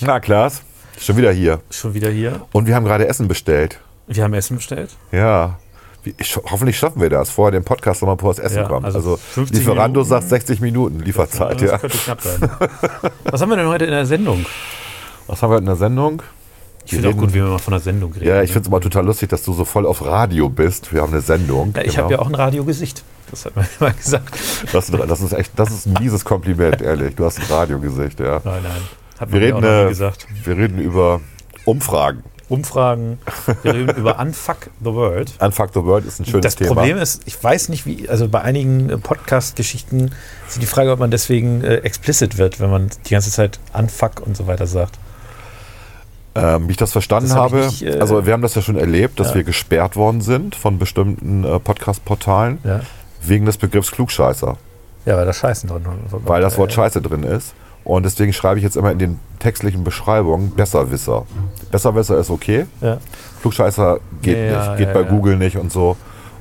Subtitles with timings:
[0.00, 0.62] Na, Klaas,
[0.98, 1.60] schon wieder hier.
[1.70, 2.42] Schon wieder hier.
[2.52, 3.80] Und wir haben gerade Essen bestellt.
[4.06, 4.90] Wir haben Essen bestellt.
[5.10, 5.58] Ja.
[6.18, 8.84] Ich- hoffentlich schaffen wir das, vorher den Podcast nochmal bevor das Essen Ja, kommt.
[8.84, 10.08] also Also, 50 Lieferando Minuten.
[10.08, 11.78] sagt 60 Minuten Lieferzeit, Das ja.
[11.78, 12.50] könnte knapp werden.
[13.24, 14.44] Was haben wir denn heute in der Sendung?
[15.28, 16.20] Was haben wir in der Sendung?
[16.84, 18.26] Ich finde auch gut, wie wir mal von der Sendung reden.
[18.26, 20.92] Ja, ich finde es immer total lustig, dass du so voll auf Radio bist.
[20.92, 21.72] Wir haben eine Sendung.
[21.76, 22.02] Ja, ich genau.
[22.04, 23.04] habe ja auch ein Radiogesicht.
[23.30, 24.34] Das hat man immer gesagt.
[24.72, 27.14] das, das ist echt, das ist ein mieses Kompliment, ehrlich.
[27.14, 28.40] Du hast ein Radiogesicht, ja.
[28.42, 28.82] Nein, nein.
[29.18, 30.26] Hat Wir man reden, auch noch nie äh, gesagt.
[30.44, 31.20] wir reden über
[31.64, 32.22] Umfragen.
[32.48, 33.18] Umfragen.
[33.62, 35.32] Wir reden über Unfuck the World.
[35.40, 36.74] Unfuck the World ist ein schönes Das Thema.
[36.74, 40.10] Problem ist, ich weiß nicht, wie, also bei einigen äh, Podcast-Geschichten
[40.46, 44.20] ist die Frage, ob man deswegen äh, explicit wird, wenn man die ganze Zeit Unfuck
[44.24, 44.98] und so weiter sagt.
[46.34, 48.62] Ähm, wie ich das verstanden Das hab habe, nicht, äh, also wir haben das ja
[48.62, 49.36] schon erlebt, dass ja.
[49.36, 52.80] wir gesperrt worden sind von bestimmten äh, Podcast-Portalen Ja,
[53.22, 54.56] wegen des Begriffs Klugscheißer,
[55.04, 57.54] ja weil da Scheißen drin weil das Wort äh, Scheiße drin ist.
[57.84, 61.26] Und deswegen schreibe ich jetzt immer in den textlichen Beschreibungen Besserwisser.
[61.70, 62.98] Besserwisser ist okay, Ja.
[63.40, 65.08] Klugscheißer geht Ja, nicht, geht ja, bei ja.
[65.08, 65.96] Google nicht und so.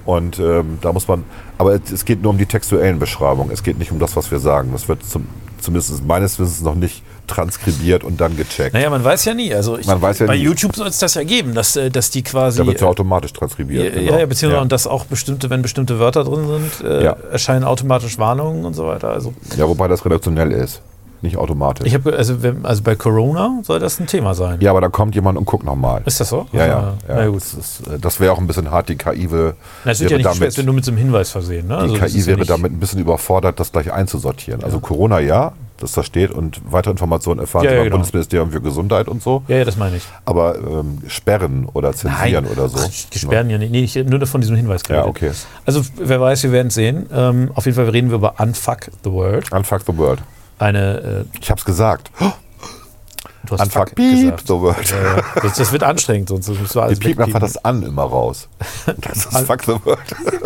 [0.05, 1.23] Und ähm, da muss man,
[1.57, 3.51] aber es, es geht nur um die textuellen Beschreibungen.
[3.51, 4.69] Es geht nicht um das, was wir sagen.
[4.71, 5.27] Das wird zum,
[5.59, 8.73] zumindest meines Wissens noch nicht transkribiert und dann gecheckt.
[8.73, 9.53] Naja, man weiß ja nie.
[9.53, 10.43] Also ich, Man weiß ja bei nie.
[10.43, 12.57] YouTube soll es das ja geben, dass, äh, dass die quasi.
[12.59, 13.95] da wird ja äh, automatisch transkribiert.
[13.95, 14.17] ja, genau.
[14.19, 14.61] ja, beziehungsweise ja.
[14.61, 17.15] und dass auch bestimmte, wenn bestimmte Wörter drin sind, äh, Ja.
[17.31, 19.09] erscheinen automatisch Warnungen und so weiter.
[19.11, 20.81] Also ja, wobei das redaktionell ist,
[21.23, 21.85] nicht automatisch.
[21.87, 24.59] ich habe also, wenn, also bei Corona soll das ein Thema sein.
[24.61, 26.01] ja, aber da kommt jemand und guckt nochmal.
[26.05, 26.47] Ist das so?
[26.51, 26.77] Ja, ja.
[26.77, 27.15] Ah, ja.
[27.15, 27.37] Na gut.
[27.41, 28.89] Das, ist, äh, das wäre auch ein bisschen hart.
[28.89, 29.53] Die KI will,
[29.85, 31.29] Na, es wird ja wäre nicht schwer, damit, es wird nur mit so einem Hinweis
[31.29, 31.67] versehen.
[31.67, 31.75] Ne?
[31.75, 34.63] die Also das KI ja wäre nicht- damit ein bisschen überfordert, das gleich einzusortieren.
[34.63, 37.95] Also Corona ja, dass das steht und weitere Informationen erfahren Ja, ja, beim genau.
[37.97, 39.41] Bundesministerium für Gesundheit und so.
[39.47, 40.03] Ja, ja, das meine ich.
[40.25, 42.77] Aber ähm, sperren oder zensieren oder so.
[43.13, 43.71] Die sperren ja nicht.
[43.71, 45.09] Nee, ich, nur von diesem Hinweis Ja, geredet.
[45.09, 45.31] okay.
[45.65, 47.07] Also, wer weiß, wir werden es sehen.
[47.11, 49.51] Ähm, auf jeden Fall reden wir über Unfuck the World.
[49.51, 50.19] Unfuck the world.
[50.61, 52.11] Eine, äh, Ich hab's gesagt.
[52.19, 54.47] du hast beep gesagt.
[54.47, 54.89] the world.
[54.91, 55.23] Ja, ja.
[55.41, 58.47] Das, das wird anstrengend, sonst musst du alles Die piepen einfach das an immer raus.
[59.01, 59.99] Das ist fuck the world.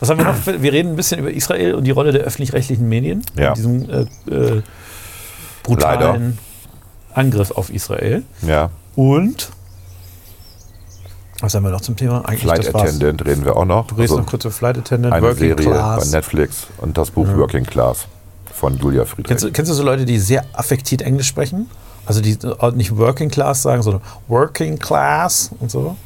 [0.00, 0.46] Was haben wir noch?
[0.46, 3.24] Wir reden ein bisschen über Israel und die Rolle der öffentlich-rechtlichen Medien.
[3.36, 3.48] Ja.
[3.48, 4.62] In diesem äh, äh,
[5.62, 6.38] brutalen
[7.14, 8.22] Angriff auf Israel.
[8.42, 8.70] Ja.
[8.94, 9.50] Und
[11.40, 12.20] was haben wir noch zum Thema?
[12.26, 12.74] Eigentlich Flight.
[12.74, 13.88] Attendant reden wir auch noch.
[13.88, 16.10] Du redest Also noch kurz über Flight Attendant, eine Working Serie Class.
[16.10, 18.06] bei Netflix und das Buch Working Class
[18.54, 19.26] von Julia Friedrich.
[19.28, 21.68] Kennst du, kennst du so Leute, die sehr affektiert Englisch sprechen?
[22.06, 25.96] Also die äh, nicht Working Class sagen, sondern Working Class und so.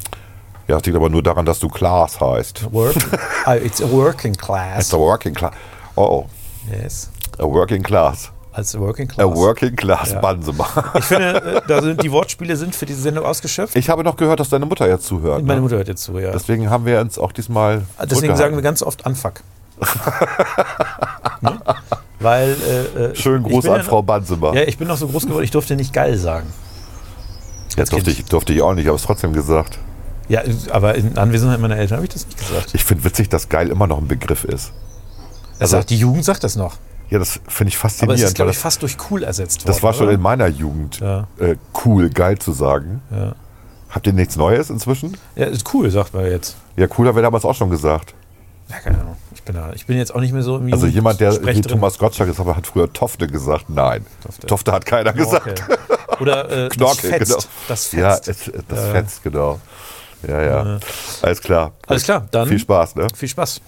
[0.66, 2.72] Ja, das liegt aber nur daran, dass du Class heißt.
[2.72, 2.97] Work,
[3.44, 4.84] Ah, it's a Working Class.
[4.84, 5.53] It's a working class.
[5.97, 6.26] Oh,
[6.70, 7.10] Yes.
[7.38, 8.31] a working class.
[8.53, 9.36] Als Working A Class.
[9.36, 10.20] working class Ja.
[10.20, 10.66] Bansemann.
[10.98, 13.76] Ich finde, äh, da sind die Wortspiele sind für diese Sendung ausgeschöpft.
[13.76, 15.42] Ich habe noch gehört, dass deine Mutter jetzt zuhört.
[15.44, 15.60] Meine ne?
[15.60, 16.32] Mutter hört jetzt zu, ja.
[16.32, 17.82] Deswegen haben wir uns auch diesmal.
[18.10, 19.42] Deswegen sagen wir ganz oft Unfuck.
[21.41, 21.60] ne?
[22.21, 22.56] Weil.
[22.97, 24.55] Äh, äh, Schönen Gruß an ja Frau Bansemann.
[24.55, 26.47] Ja, ich bin noch so groß geworden, ich durfte nicht geil sagen.
[27.77, 29.79] Jetzt durfte ich, durfte ich auch nicht, aber es trotzdem gesagt.
[30.28, 30.43] Ja,
[30.73, 32.75] aber in Anwesenheit meiner Eltern habe ich das nicht gesagt.
[32.75, 34.73] Ich finde witzig, dass geil immer noch ein Begriff ist.
[35.59, 36.77] Er sagt, die Jugend sagt das noch.
[37.11, 38.23] Ja, das finde ich Aber es faszinierend.
[38.25, 39.69] ist, glaube ich, fast durch cool ersetzt worden.
[39.69, 40.15] das, war schon oder?
[40.15, 41.27] in meiner Jugend Ja.
[41.39, 43.01] äh, cool, geil zu sagen.
[43.11, 43.34] Ja.
[43.89, 45.17] Habt ihr nichts Neues inzwischen?
[45.34, 46.57] ja, ist cool, sagt man jetzt.
[46.77, 48.15] Ja, cooler wäre damals auch schon gesagt.
[48.69, 49.08] Ja, keine Ahnung.
[49.53, 51.62] Da, ich bin jetzt auch nicht mehr so im Also jemand, der wie drin.
[51.62, 53.70] Thomas Gottschalk ist, aber hat früher Tofte gesagt.
[53.70, 54.72] Nein, Tofte, Tofte.
[54.72, 55.62] hat keiner gesagt.
[55.66, 55.78] Okay.
[56.20, 57.26] Oder äh, Knorke, das fetzt.
[57.31, 57.42] genau.
[57.69, 57.92] Das fetzt.
[57.94, 58.92] Ja, es, das Ja.
[58.92, 59.60] fetzt, genau.
[60.26, 60.78] Ja, ja.
[61.22, 61.72] Alles klar.
[61.86, 63.06] Alles klar, dann Viel Spaß, ne?
[63.14, 63.60] viel Spaß.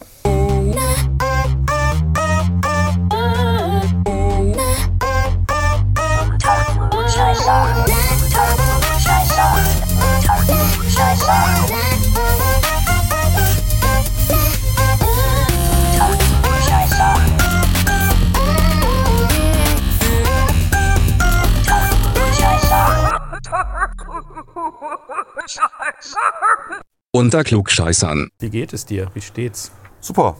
[27.13, 28.29] Unter Klugscheißern.
[28.39, 29.09] Wie geht es dir?
[29.15, 29.73] Wie steht's?
[30.01, 30.37] Super.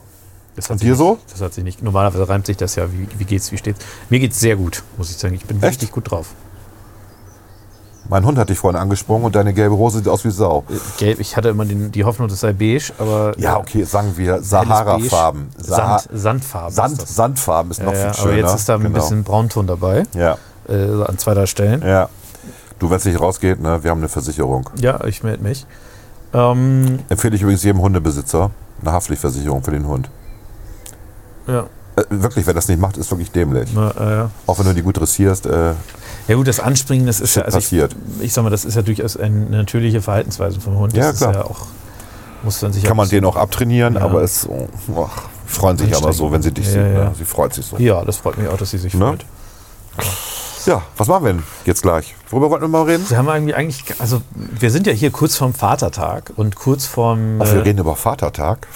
[0.55, 1.17] Das hat Und dir nicht, so?
[1.29, 1.81] Das hat sich nicht.
[1.83, 2.85] Normalerweise reimt sich das ja.
[2.91, 3.51] Wie, wie geht's?
[3.51, 3.83] Wie steht's?
[4.09, 5.33] Mir geht's sehr gut, muss ich sagen.
[5.33, 5.65] Ich bin Echt?
[5.65, 6.27] richtig gut drauf.
[8.09, 10.63] Mein Hund hat dich vorhin angesprungen und deine gelbe Hose sieht aus wie Sau.
[10.97, 11.19] Gelb.
[11.19, 14.41] Ich hatte immer den, die Hoffnung, das sei beige, aber Ja, äh, okay, sagen wir
[14.41, 15.49] Sahara-Farben.
[15.57, 16.73] Sand, Sandfarben.
[16.75, 17.15] Sand, ist.
[17.15, 18.27] Sandfarben ist Ja, noch ja, viel schöner.
[18.31, 18.95] aber jetzt ist da ein Genau.
[18.95, 20.37] bisschen Braunton dabei, Ja,
[20.69, 21.85] äh, an zweiter Stelle.
[21.87, 22.09] ja.
[22.79, 24.67] Du, wenn es nicht rausgeht, ne, wir haben eine Versicherung.
[24.79, 25.67] Ja, ich melde mich.
[26.33, 28.51] Ähm, Empfehle ich übrigens jedem Hundebesitzer
[28.81, 30.09] eine Haftpflichtversicherung für den Hund.
[31.47, 31.65] ja,
[31.97, 33.69] Äh, wirklich, wer das nicht macht, ist wirklich dämlich.
[33.75, 34.29] na, äh, ja.
[34.47, 35.45] Auch wenn du die gut dressierst.
[35.45, 35.73] Äh,
[36.29, 37.95] Ja gut, das Anspringen, das ist ja, also passiert.
[38.19, 40.93] Ich, ich sag mal, das ist ja durchaus eine natürliche Verhaltensweise vom Hund.
[40.93, 41.31] Ja, das klar.
[41.31, 41.65] ist ja auch,
[42.43, 44.01] muss man sich kann man den auch abtrainieren, Ja.
[44.01, 44.67] aber es oh,
[45.45, 46.93] freuen sich aber so, wenn sie dich Ja, sehen.
[46.93, 47.03] ja.
[47.05, 47.11] Ne?
[47.17, 47.77] Sie freut sich so.
[47.77, 49.05] Ja, das freut mich auch, dass sie sich Ne?
[49.07, 49.25] freut.
[50.65, 52.13] Ja, was machen wir denn jetzt gleich?
[52.29, 53.09] Worüber wollten wir mal reden?
[53.09, 57.39] Wir haben irgendwie eigentlich, also wir sind ja hier kurz vorm Vatertag und kurz vorm
[57.41, 58.67] Ach, wir äh, reden über Vatertag.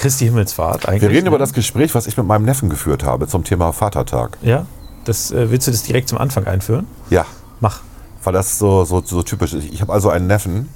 [0.00, 1.02] Christi Himmelfahrt eigentlich.
[1.02, 1.42] Wir reden über ne?
[1.42, 4.36] das Gespräch, was ich mit meinem Neffen geführt habe zum Thema Vatertag.
[4.42, 4.66] Ja,
[5.04, 6.86] das, äh, willst du das direkt zum Anfang einführen?
[7.08, 7.24] Ja,
[7.60, 7.80] Mach.
[8.22, 9.64] weil das so, so, so typisch ist.
[9.72, 10.68] Ich habe also einen Neffen,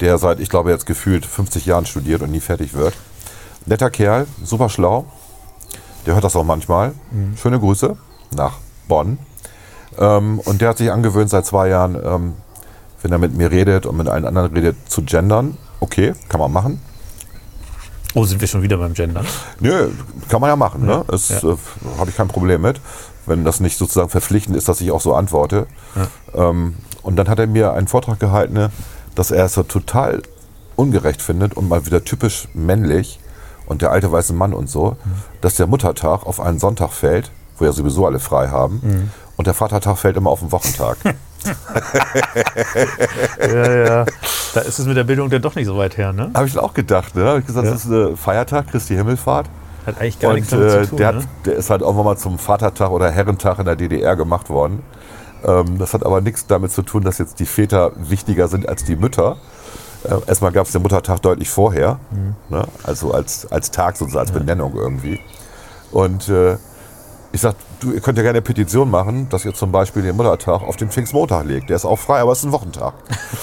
[0.00, 2.94] der seit, ich glaube, jetzt gefühlt 50 Jahren studiert und nie fertig wird.
[3.66, 5.04] Netter Kerl, super schlau.
[6.06, 6.92] Der hört das auch manchmal.
[7.36, 7.96] Schöne Grüße
[8.34, 8.54] nach
[8.88, 9.18] Bonn.
[9.98, 12.32] Ähm, und der hat sich angewöhnt seit zwei Jahren, ähm,
[13.02, 15.56] wenn er mit mir redet und mit allen anderen redet, zu gendern.
[15.80, 16.80] Okay, kann man machen.
[18.14, 19.26] Oh, sind wir schon wieder beim Gendern?
[19.60, 19.90] Nö,
[20.28, 20.84] kann man ja machen.
[20.84, 21.04] Ne?
[21.08, 21.50] Das ja.
[21.50, 21.56] äh,
[21.98, 22.80] habe ich kein Problem mit,
[23.26, 25.66] wenn das nicht sozusagen verpflichtend ist, dass ich auch so antworte.
[26.34, 28.70] Ähm, und dann hat er mir einen Vortrag gehalten, ne,
[29.14, 30.22] dass er es so total
[30.76, 33.18] ungerecht findet und mal wieder typisch männlich
[33.66, 34.96] und der alte weiße Mann und so,
[35.40, 39.54] dass der Muttertag auf einen Sonntag fällt, wo ja sowieso alle frei haben, und der
[39.54, 40.96] Vatertag fällt immer auf den Wochentag.
[43.40, 44.04] Ja, ja.
[44.54, 46.30] Da ist es mit der Bildung dann doch nicht so weit her, ne?
[46.34, 47.14] habe ich auch gedacht.
[47.14, 47.24] Ne?
[47.24, 47.72] Hab ich gesagt, Ja.
[47.72, 49.48] das ist ein Feiertag, Christi Himmelfahrt.
[49.86, 51.18] Hat eigentlich gar nichts Und damit äh, zu tun, der, ne?
[51.18, 54.82] hat, der ist halt irgendwann mal zum Vatertag oder Herrentag in der DDR gemacht worden.
[55.44, 58.84] Ähm, das hat aber nichts damit zu tun, dass jetzt die Väter wichtiger sind als
[58.84, 59.38] die Mütter.
[60.04, 62.34] Äh, erstmal gab es den Muttertag deutlich vorher, Mhm.
[62.48, 62.64] ne?
[62.84, 65.18] also als, als Tag, sozusagen als Benennung irgendwie.
[65.90, 66.56] Und äh,
[67.32, 70.16] ich sag, du, ihr könnt ja gerne eine Petition machen, dass ihr zum Beispiel den
[70.16, 71.70] Muttertag auf den Pfingstmontag legt.
[71.70, 72.94] Der ist auch frei, aber es ist ein Wochentag.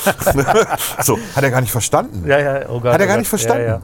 [1.04, 2.24] so, hat er gar nicht verstanden.
[2.28, 2.94] Ja, ja, oh Gott.
[2.94, 3.18] Hat er oh gar Gott.
[3.20, 3.64] nicht verstanden.
[3.64, 3.82] Ja, ja.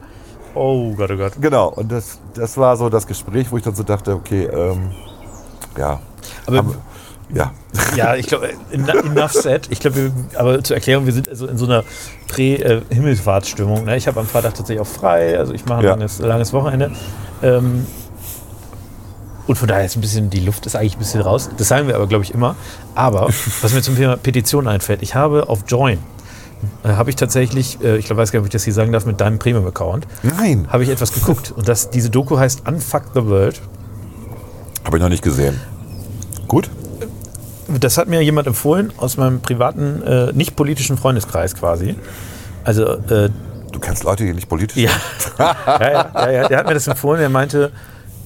[0.54, 1.32] Oh Gott, oh Gott.
[1.40, 4.92] Genau, und das, das war so das Gespräch, wo ich dann so dachte, okay, ähm,
[5.76, 6.00] ja.
[6.46, 6.76] Aber haben-
[7.28, 7.52] ja.
[7.96, 9.66] ja, ich glaube, enough said.
[9.70, 11.82] Ich glaube, aber zur Erklärung, wir sind also in so einer
[12.28, 13.84] Prä-Himmelfahrtsstimmung.
[13.84, 13.96] Ne?
[13.96, 15.90] Ich habe am Freitag tatsächlich auch frei, also ich mache ein Ja.
[15.90, 16.92] langes, langes Wochenende.
[17.42, 17.86] Ähm,
[19.46, 21.48] und von daher ist ein bisschen, die Luft ist eigentlich ein bisschen raus.
[21.56, 22.56] Das sagen wir aber, glaube ich, immer.
[22.94, 23.28] Aber
[23.62, 25.98] was mir zum Thema Petition einfällt, ich habe auf Join,
[26.84, 28.92] äh, habe ich tatsächlich, äh, ich glaube, weiß gar nicht, ob ich das hier sagen
[28.92, 31.52] darf, mit deinem Premium-Account, Nein, habe ich etwas geguckt.
[31.54, 33.60] Und das, diese Doku heißt Unfuck the World.
[34.84, 35.60] habe ich noch nicht gesehen.
[36.48, 36.70] Gut.
[37.80, 41.96] Das hat mir jemand empfohlen aus meinem privaten, äh, nicht politischen Freundeskreis quasi.
[42.64, 43.30] Also, äh,
[43.72, 44.90] Du kennst Leute, die nicht politisch ja.
[45.18, 45.38] sind.
[45.38, 46.48] ja, ja, ja, ja.
[46.48, 47.20] Der hat mir das empfohlen.
[47.20, 47.72] Er meinte,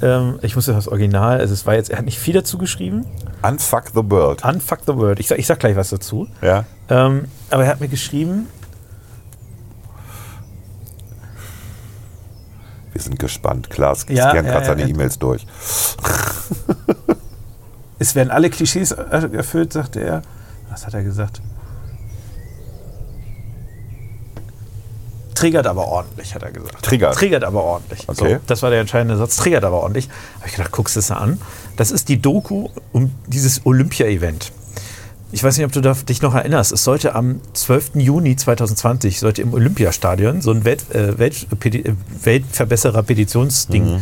[0.03, 3.07] ähm, ich muss das Original, also es war jetzt, er hat nicht viel dazu geschrieben.
[3.43, 4.45] Unfuck the world.
[4.45, 5.21] Unfuck the World.
[5.21, 6.27] Ich sag, ich sag gleich was dazu.
[6.43, 6.65] Ja.
[6.89, 8.47] Ähm, aber er hat mir geschrieben,
[12.93, 13.71] Wir sind gespannt.
[13.71, 14.89] Klar, es Ja, scannen ja, gerade seine ja.
[14.89, 15.47] E-Mails durch.
[17.99, 20.23] es werden alle Klischees er- erfüllt, sagte er.
[20.71, 21.41] Was hat er gesagt?
[25.41, 26.83] Triggert aber ordentlich, hat er gesagt.
[26.83, 27.15] Triggert.
[27.15, 28.09] Triggert aber ordentlich.
[28.09, 28.35] Okay.
[28.35, 29.37] So, das war der entscheidende Satz.
[29.37, 30.09] Triggert aber ordentlich.
[30.39, 31.41] Habe ich gedacht, guckst du es an.
[31.77, 34.53] Das ist die Doku um dieses Olympia-Event.
[35.33, 36.73] Ich weiß nicht, ob du dich noch erinnerst.
[36.73, 37.93] Es sollte am 12.
[37.95, 41.95] Juni 2020 sollte im Olympiastadion so ein Welt, äh, Welt, Peti- äh,
[42.25, 44.01] Weltverbesserer-Petitionsding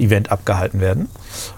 [0.00, 1.08] Event abgehalten werden.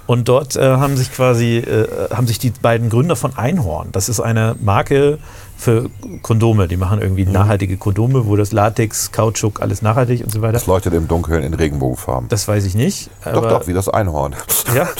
[0.07, 4.09] Und dort äh, haben sich quasi äh, haben sich die beiden Gründer von Einhorn, das
[4.09, 5.19] ist eine Marke
[5.57, 5.91] für
[6.23, 10.55] Kondome, die machen irgendwie nachhaltige Kondome, wo das Latex, Kautschuk, alles nachhaltig und so weiter.
[10.55, 12.29] Das leuchtet im Dunkeln in Regenbogenfarben.
[12.29, 13.11] Das weiß ich nicht.
[13.25, 14.35] doch, doch, wie das Einhorn.
[14.75, 14.89] ja.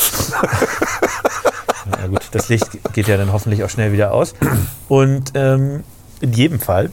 [1.91, 4.35] Na gut, das Licht geht ja dann hoffentlich auch schnell wieder aus.
[4.89, 5.83] Und ähm,
[6.21, 6.91] in jedem Fall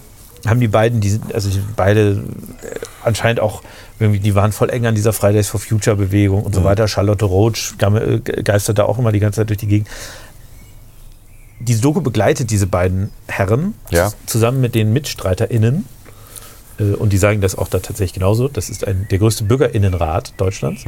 [0.48, 3.62] haben die beiden, die sind, also die beide äh, anscheinend auch
[4.00, 6.88] irgendwie, die waren voll eng an dieser Fridays for Future Bewegung und so weiter.
[6.88, 9.88] Charlotte Roach äh, geistert da auch immer die ganze Zeit durch die Gegend.
[11.60, 14.12] Diese Doku begleitet diese beiden Herren Ja.
[14.26, 15.86] zusammen mit den MitstreiterInnen.
[16.80, 18.48] Äh, Und die sagen das auch da tatsächlich genauso.
[18.48, 20.86] Das ist ein, der größte BürgerInnenrat Deutschlands.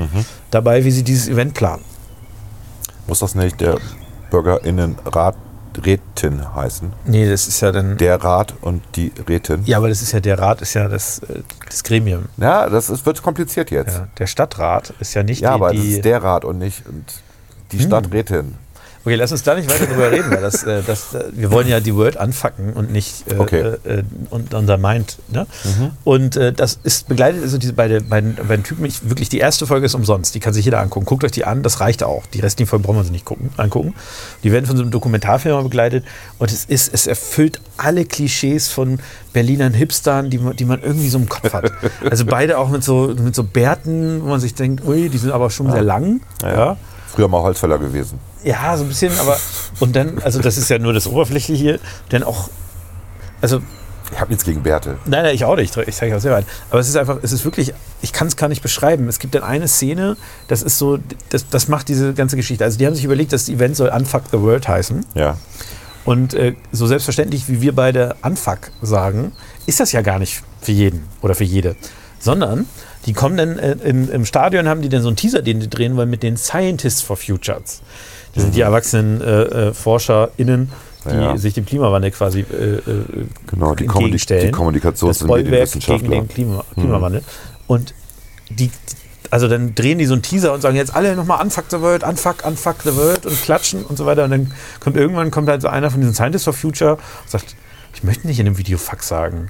[0.50, 1.84] Dabei, wie sie dieses Event planen.
[3.08, 3.78] Muss das nicht der
[4.30, 5.36] BürgerInnenrat
[5.86, 6.92] Rätin heißen?
[7.06, 7.98] Nee, das ist ja dann.
[7.98, 9.62] Der Rat und die Rätin?
[9.66, 12.26] ja, aber das ist ja der Rat, ist ja das, äh, das Gremium.
[12.38, 13.96] Ja, das ist, wird kompliziert jetzt.
[13.98, 15.56] Ja, der Stadtrat ist ja nicht Ja, die.
[15.56, 17.06] aber das die ist der Rat und nicht und
[17.72, 17.86] die Hm.
[17.88, 18.56] Stadträtin.
[19.06, 21.68] Okay, lass uns da nicht weiter drüber reden, weil das, äh, das, äh, wir wollen
[21.68, 23.62] ja die Word anfacken und nicht äh, Okay.
[23.84, 25.18] äh, und unser Mind.
[25.30, 25.48] Ne?
[26.04, 28.86] Und äh, das ist begleitet also diese beide, beiden, beiden Typen.
[28.86, 30.36] Ich, wirklich, die erste Folge ist umsonst.
[30.36, 31.06] Die kann sich jeder angucken.
[31.06, 32.26] Guckt euch die an, das reicht auch.
[32.28, 33.94] Die restlichen Folgen brauchen wir sich nicht gucken, angucken.
[34.44, 36.06] Die werden von so einem Dokumentarfilmer begleitet
[36.38, 39.00] und es ist, es erfüllt alle Klischees von
[39.34, 41.72] Berlinern Hipstern, die man, die man irgendwie so im Kopf hat.
[42.10, 45.32] Also beide auch mit so, mit so Bärten, wo man sich denkt, ui, die sind
[45.32, 46.22] aber schon sehr lang.
[46.44, 46.78] ja.
[47.14, 48.20] Früher mal Holzfäller gewesen.
[48.44, 49.38] Ja, so ein bisschen, aber
[49.80, 51.80] und dann, also das ist ja nur das Oberflächliche hier,
[52.12, 52.50] denn auch,
[53.42, 53.62] also
[54.14, 54.98] Ich habe nichts gegen Bärte.
[55.06, 55.76] Nein, nein, ich auch nicht.
[55.78, 56.46] Ich zeige auch selber ein.
[56.70, 59.08] Aber es ist einfach, es ist wirklich, ich kann es gar nicht beschreiben.
[59.08, 61.00] Es gibt dann eine Szene, das ist so,
[61.30, 62.64] das, das macht diese ganze Geschichte.
[62.64, 65.06] Also die haben sich überlegt, das Event soll Unfuck the World heißen.
[65.16, 65.38] Ja.
[66.04, 69.32] Und äh, so selbstverständlich, wie wir beide Unfuck sagen,
[69.66, 71.76] ist das ja gar nicht für jeden oder für jede.
[72.22, 72.68] Sondern
[73.08, 75.70] die kommen dann äh, in, im Stadion, haben die dann so einen Teaser, den die
[75.70, 77.82] drehen wollen mit den Scientists for Futures.
[78.34, 80.72] Das sind die erwachsenen äh, äh, ForscherInnen,
[81.06, 81.36] die Ja.
[81.38, 82.82] sich dem Klimawandel quasi äh, äh,
[83.48, 84.48] Genau, die, entgegenstellen.
[84.48, 87.24] die Kommunikations- das und Bollwerk gegen den Klima Klimawandel.
[87.68, 87.94] Und
[88.50, 88.70] die,
[89.32, 92.04] also dann drehen die so einen Teaser und sagen jetzt alle nochmal Unfuck the World,
[92.04, 94.26] Unfuck, Unfuck the World und klatschen und so weiter.
[94.26, 97.56] Und dann kommt irgendwann kommt halt so einer von diesen Scientists for Future und sagt,
[97.96, 99.50] ich möchte nicht in dem Video Fuck sagen.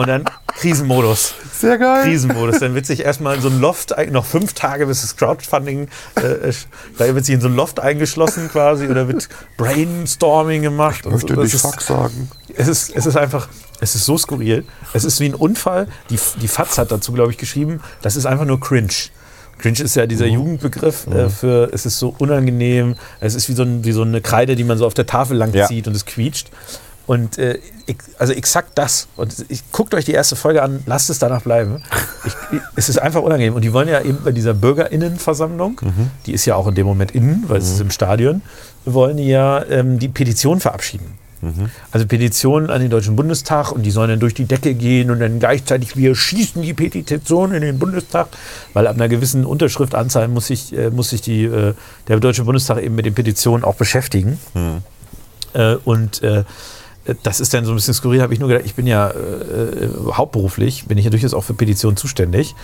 [0.00, 0.24] Und dann
[0.58, 1.34] Krisenmodus.
[1.52, 2.04] Sehr geil.
[2.04, 2.58] Krisenmodus.
[2.58, 6.26] Dann wird sich erstmal in so ein Loft, noch fünf Tage bis das Crowdfunding, äh,
[6.26, 6.52] äh,
[6.98, 11.00] da wird sich in so ein Loft eingeschlossen quasi oder wird Brainstorming gemacht.
[11.04, 11.42] Ich möchte so.
[11.42, 12.30] nicht Fuck sagen.
[12.56, 13.48] es ist, es ist einfach,
[13.80, 14.64] es ist so skurril.
[14.92, 15.86] Es ist wie ein Unfall.
[16.10, 18.88] Die, die FAZ hat dazu, glaube ich, geschrieben, das ist einfach nur cringe.
[19.58, 23.62] Cringe ist ja dieser Jugendbegriff äh, für, es ist so unangenehm, es ist wie so,
[23.62, 25.66] ein, wie so eine Kreide, die man so auf der Tafel lang Ja.
[25.66, 26.48] zieht und es quietscht.
[27.10, 29.08] Und äh, ex- also exakt das.
[29.16, 31.82] Und ich guckt euch die erste Folge an, lasst es danach bleiben.
[32.24, 33.54] Ich, ich, es ist einfach unangenehm.
[33.54, 35.80] Und die wollen ja eben bei dieser BürgerInnenversammlung,
[36.26, 38.42] die ist ja auch in dem Moment innen, weil es ist im Stadion,
[38.84, 41.18] wollen die ja ähm, die Petition verabschieden.
[41.90, 45.18] Also Petitionen an den Deutschen Bundestag und die sollen dann durch die Decke gehen und
[45.18, 48.28] dann gleichzeitig wir schießen die Petition in den Bundestag,
[48.74, 51.72] weil ab einer gewissen Unterschriftanzahl muss sich, äh, muss sich die, äh,
[52.06, 54.38] der Deutsche Bundestag eben mit den Petitionen auch beschäftigen.
[55.54, 56.44] Äh, und äh,
[57.22, 59.14] das ist dann so ein bisschen skurril, habe ich nur gedacht, ich bin ja äh,
[59.14, 62.54] äh, hauptberuflich, bin ich ja durchaus auch für Petitionen zuständig.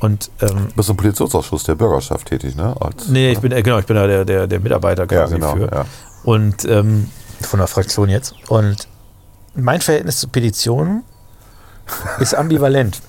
[0.00, 2.74] Und ähm, Du bist im Petitionsausschuss der Bürgerschaft tätig, ne?
[2.80, 5.34] Als, Nee, ich bin, äh, genau, ich bin da der, der, der Mitarbeiter Ja, quasi
[5.34, 5.56] genau.
[5.56, 5.70] für.
[5.72, 5.84] Ja.
[6.22, 8.34] Und ähm, von der Fraktion jetzt.
[8.48, 8.86] Und
[9.54, 11.02] mein Verhältnis zu Petitionen
[12.20, 13.00] ist ambivalent.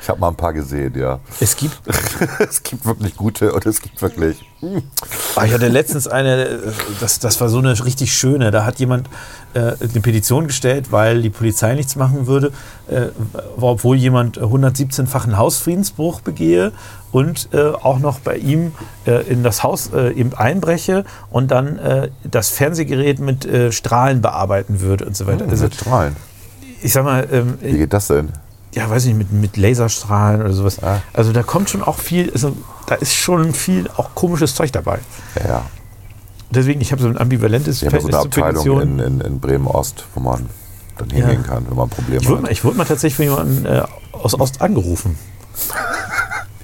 [0.00, 1.20] Ich habe mal ein paar gesehen, ja.
[1.40, 1.76] Es gibt,
[2.38, 4.42] es gibt wirklich gute und es gibt wirklich.
[5.36, 6.58] ah, ich hatte letztens eine, äh,
[7.00, 9.10] das, das war so eine richtig schöne, da hat jemand
[9.58, 12.52] äh, eine Petition gestellt, weil die Polizei nichts machen würde,
[12.88, 13.06] äh,
[13.60, 16.72] obwohl jemand 117-fachen Hausfriedensbruch begehe
[17.12, 18.72] und äh, auch noch bei ihm
[19.06, 24.20] äh, in das Haus äh, eben einbreche und dann äh, das Fernsehgerät mit äh, Strahlen
[24.20, 25.46] bearbeiten würde und so weiter.
[25.48, 26.16] Also, mit Strahlen.
[26.82, 28.30] ich sag mal, ähm, Wie geht das denn?
[28.74, 30.82] ja, weiß nicht, mit, mit Laserstrahlen oder sowas.
[30.82, 31.00] Ah.
[31.12, 35.00] Also da kommt schon auch viel, also, da ist schon viel auch komisches Zeug dabei.
[35.36, 35.66] Ja, ja.
[36.50, 39.20] Deswegen, ich habe so ein ambivalentes Wir haben ja so eine Verhältnis Abteilung in, in,
[39.20, 40.46] in Bremen-Ost, wo man
[40.96, 41.16] dann Ja.
[41.26, 42.52] hingehen kann, wenn man Probleme Ich wurde, mal, hat.
[42.52, 45.16] ich wurde mal tatsächlich von jemandem äh, aus Ost angerufen.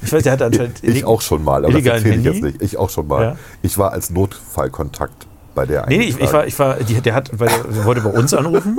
[0.02, 2.62] Ich weiß, der hat anscheinend Ich auch schon mal, aber das erzähle ich jetzt nicht.
[2.62, 3.22] Ich auch schon mal.
[3.22, 3.36] Ja.
[3.62, 7.14] Ich war als Notfallkontakt bei der Nee, nee, ich, ich war, ich war die, der
[7.14, 8.78] hat, weil der, der wollte bei uns anrufen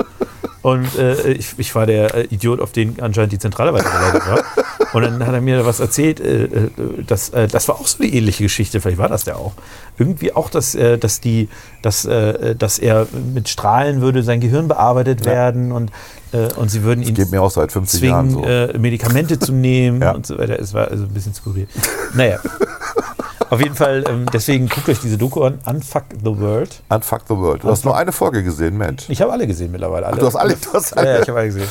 [0.62, 4.40] und äh, ich, ich war der äh, Idiot, auf den anscheinend die Zentrale weitergeleitet war.
[4.96, 6.50] Und dann hat er mir was erzählt, äh, äh,
[7.06, 9.54] das, äh, das war auch so eine ähnliche Geschichte, vielleicht war das der auch.
[9.98, 11.50] Irgendwie auch, dass, äh, dass, die,
[11.82, 15.32] dass, äh, dass er mit Strahlen würde sein Gehirn bearbeitet Ja.
[15.32, 15.92] werden und,
[16.32, 18.50] äh, und sie würden ihn Geht mir auch seit 50 Jahren zwingen, so.
[18.50, 20.12] äh, Medikamente zu nehmen Ja.
[20.14, 20.60] und so weiter.
[20.60, 21.68] Es war also ein bisschen skurril.
[22.14, 22.40] Naja.
[23.52, 26.82] Auf jeden Fall, ähm, deswegen guckt euch diese Doku an, Unfuck the World.
[26.90, 27.64] Unfuck the World.
[27.64, 29.04] Du hast nur eine Folge gesehen, Mensch.
[29.08, 30.08] Ich habe alle gesehen mittlerweile.
[30.08, 30.18] Alle.
[30.18, 31.22] du hast alle- du hast Ja, ja, alle.
[31.22, 31.68] ich habe alle gesehen.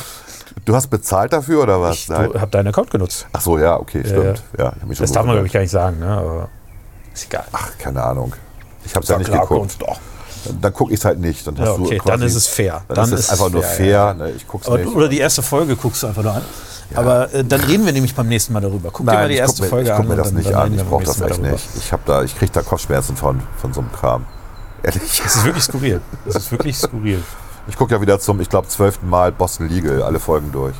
[0.63, 1.95] Du hast bezahlt dafür oder was?
[1.95, 2.29] Ich Nein.
[2.33, 3.27] habe deinen Account genutzt.
[3.33, 4.43] Ach so, ja, okay, Ja, stimmt.
[4.57, 6.07] Ja, ich Das darf man, glaube ich, gar nicht sagen, ne?
[6.07, 6.49] aber
[7.13, 7.43] ist egal.
[7.51, 8.33] Ach, keine Ahnung.
[8.85, 9.75] Ich habe es ja nicht geguckt.
[9.79, 9.97] Doch.
[10.45, 11.45] Dann, dann gucke ich es halt nicht.
[11.45, 12.81] Dann hast Ja, du okay, quasi, dann ist es fair.
[12.87, 13.87] Dann, Dann ist es einfach es nur fair, fair.
[13.87, 14.95] ja, Ne, ich guck's Aber, nicht.
[14.95, 16.41] oder die erste Folge guckst du einfach nur an.
[16.93, 18.89] Aber äh, dann reden wir nämlich beim nächsten Mal darüber.
[18.91, 20.07] Guck dir mal die ich erste guck mir, Folge ich guck an.
[20.07, 20.73] mir das nicht an.
[20.73, 21.67] Ich brauche das echt nicht.
[21.77, 24.25] Ich, hab da, ich kriege da Kopfschmerzen von, von so einem Kram.
[24.83, 25.21] Ehrlich.
[25.25, 26.01] Es ist wirklich skurril.
[26.27, 27.23] Es ist wirklich skurril.
[27.67, 30.75] Ich gucke ja wieder zum, ich glaube, zwölften Mal Boston Legal, alle Folgen durch.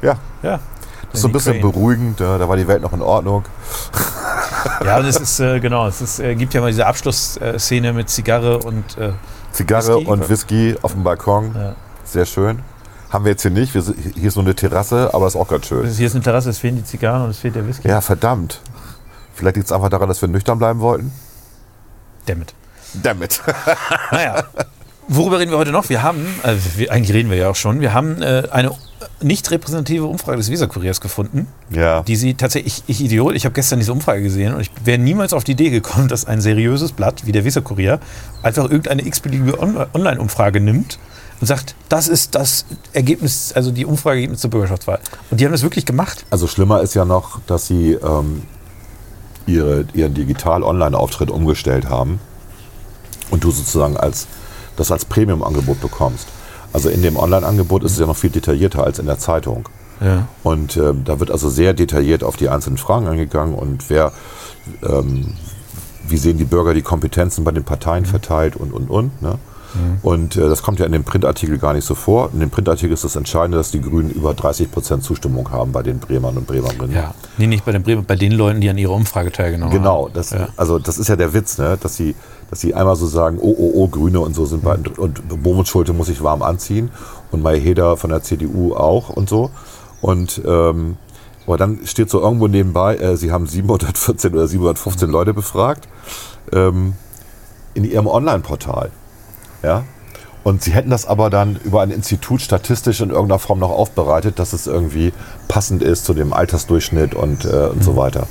[0.00, 0.58] Ja, Ja.
[1.06, 1.70] das ist so ein bisschen Crane.
[1.72, 2.20] beruhigend.
[2.20, 3.44] Ja, da war die Welt noch in Ordnung.
[4.84, 8.08] Ja, und es ist, äh, genau, es ist, äh, gibt ja mal diese Abschlussszene mit
[8.08, 9.10] Zigarre und äh,
[9.50, 10.06] Zigarre Whisky.
[10.06, 11.52] und Whisky auf dem Balkon.
[11.54, 11.74] Ja.
[12.04, 12.60] Sehr schön.
[13.10, 13.74] Haben wir jetzt hier nicht.
[13.74, 15.84] Wir, hier ist nur eine Terrasse, aber ist auch ganz schön.
[15.88, 17.88] hier ist eine Terrasse, es fehlen die Zigarren und es fehlt der Whisky.
[17.88, 18.60] Ja, verdammt.
[19.34, 21.12] Vielleicht liegt es einfach daran, dass wir nüchtern bleiben wollten.
[22.26, 22.54] Dammit.
[22.94, 23.40] Damit.
[24.12, 24.44] Naja.
[25.14, 25.88] Worüber reden wir heute noch?
[25.90, 28.70] Wir haben, also wir, eigentlich reden wir ja auch schon, wir haben äh, eine
[29.20, 32.02] nicht repräsentative Umfrage des Weser-Kuriers gefunden, Ja.
[32.02, 34.98] die sie tatsächlich, ich, ich Idiot, ich habe gestern diese Umfrage gesehen und ich wäre
[34.98, 38.00] niemals auf die Idee gekommen, dass ein seriöses Blatt wie der Weser-Kurier
[38.42, 40.98] einfach irgendeine x-beliebige On Online-Umfrage nimmt
[41.40, 42.64] und sagt, das ist das
[42.94, 44.98] Ergebnis, also die Umfrageergebnis zur Bürgerschaftswahl.
[45.30, 46.24] Und die haben das wirklich gemacht.
[46.30, 48.42] Also schlimmer ist ja noch, dass sie ähm,
[49.46, 52.18] ihre, ihren Digital-Online-Auftritt umgestellt haben
[53.30, 54.26] und du sozusagen als
[54.82, 56.28] das als Premium-Angebot bekommst.
[56.72, 59.68] Also in dem Online-Angebot ist es ja noch viel detaillierter als in der Zeitung.
[60.00, 60.26] Ja.
[60.42, 64.12] Und ähm, da wird also sehr detailliert auf die einzelnen Fragen eingegangen und wer,
[64.82, 65.34] ähm,
[66.08, 69.22] wie sehen die Bürger die Kompetenzen bei den Parteien verteilt und, und, und.
[69.22, 69.38] Ne?
[70.02, 72.30] Und äh, das kommt ja in dem Printartikel gar nicht so vor.
[72.32, 75.82] In dem Printartikel ist das Entscheidende, dass die Grünen über 30 Prozent Zustimmung haben bei
[75.82, 76.92] den Bremern und Bremerinnen.
[76.92, 77.14] ja.
[77.38, 80.14] Nee, nicht bei den Bremen, bei den Leuten, die an ihrer Umfrage teilgenommen Genau, haben.
[80.14, 80.48] das, Ja.
[80.56, 81.78] also das ist ja der Witz, ne?
[81.80, 82.14] dass sie,
[82.50, 85.64] dass sie einmal so sagen, oh, oh, oh, Grüne und so sind bei, und Bomo
[85.64, 86.90] Schulte muss sich warm anziehen
[87.30, 89.50] und Mai Heder von der CDU auch und so.
[90.02, 90.96] Und ähm,
[91.46, 95.88] aber dann steht so irgendwo nebenbei, äh, sie haben 714 oder 715 Leute befragt
[96.52, 96.92] ähm,
[97.74, 98.90] in ihrem Online-Portal.
[99.62, 99.84] Ja?
[100.44, 104.38] Und sie hätten das aber dann über ein Institut statistisch in irgendeiner Form noch aufbereitet,
[104.40, 105.12] dass es irgendwie
[105.46, 108.26] passend ist zu dem Altersdurchschnitt und, äh, und so weiter.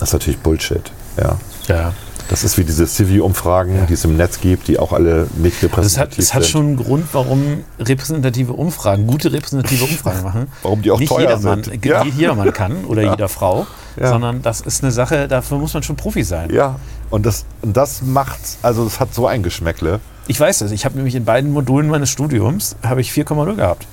[0.00, 0.90] Das ist natürlich Bullshit.
[1.16, 1.36] Ja.
[1.68, 1.92] Ja.
[2.28, 5.82] Das ist wie diese Civi-Umfragen, die es im Netz gibt, die auch alle nicht Also
[5.82, 6.50] es hat, repräsentativ es hat sind.
[6.50, 10.46] schon einen Grund, warum repräsentative Umfragen, gute repräsentative Umfragen machen.
[10.62, 11.84] Warum die auch Nicht teuer jedermann, sind.
[11.84, 12.04] Ja.
[12.04, 14.08] jedermann kann oder jeder Frau, Ja.
[14.08, 16.50] sondern das ist eine Sache, dafür muss man schon Profi sein.
[16.52, 16.80] Ja,
[17.10, 20.00] und das, und das macht, also es hat so ein Geschmäckle.
[20.28, 20.72] Ich weiß das.
[20.72, 23.86] Ich habe nämlich in beiden Modulen meines Studiums habe ich 4,0 gehabt.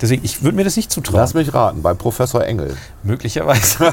[0.00, 1.20] Deswegen, ich würde mir das nicht zutrauen.
[1.20, 2.76] Lass mich raten, bei Professor Engel.
[3.02, 3.92] Möglicherweise.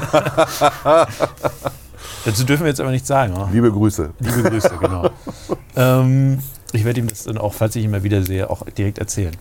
[2.24, 3.34] Dazu dürfen wir jetzt aber nichts sagen.
[3.34, 3.48] oder?
[3.52, 4.10] Liebe Grüße.
[4.20, 5.10] Liebe Grüße, genau.
[5.76, 6.38] ähm,
[6.72, 9.34] ich werde ihm das dann auch, falls ich ihn mal wiedersehe, auch direkt erzählen.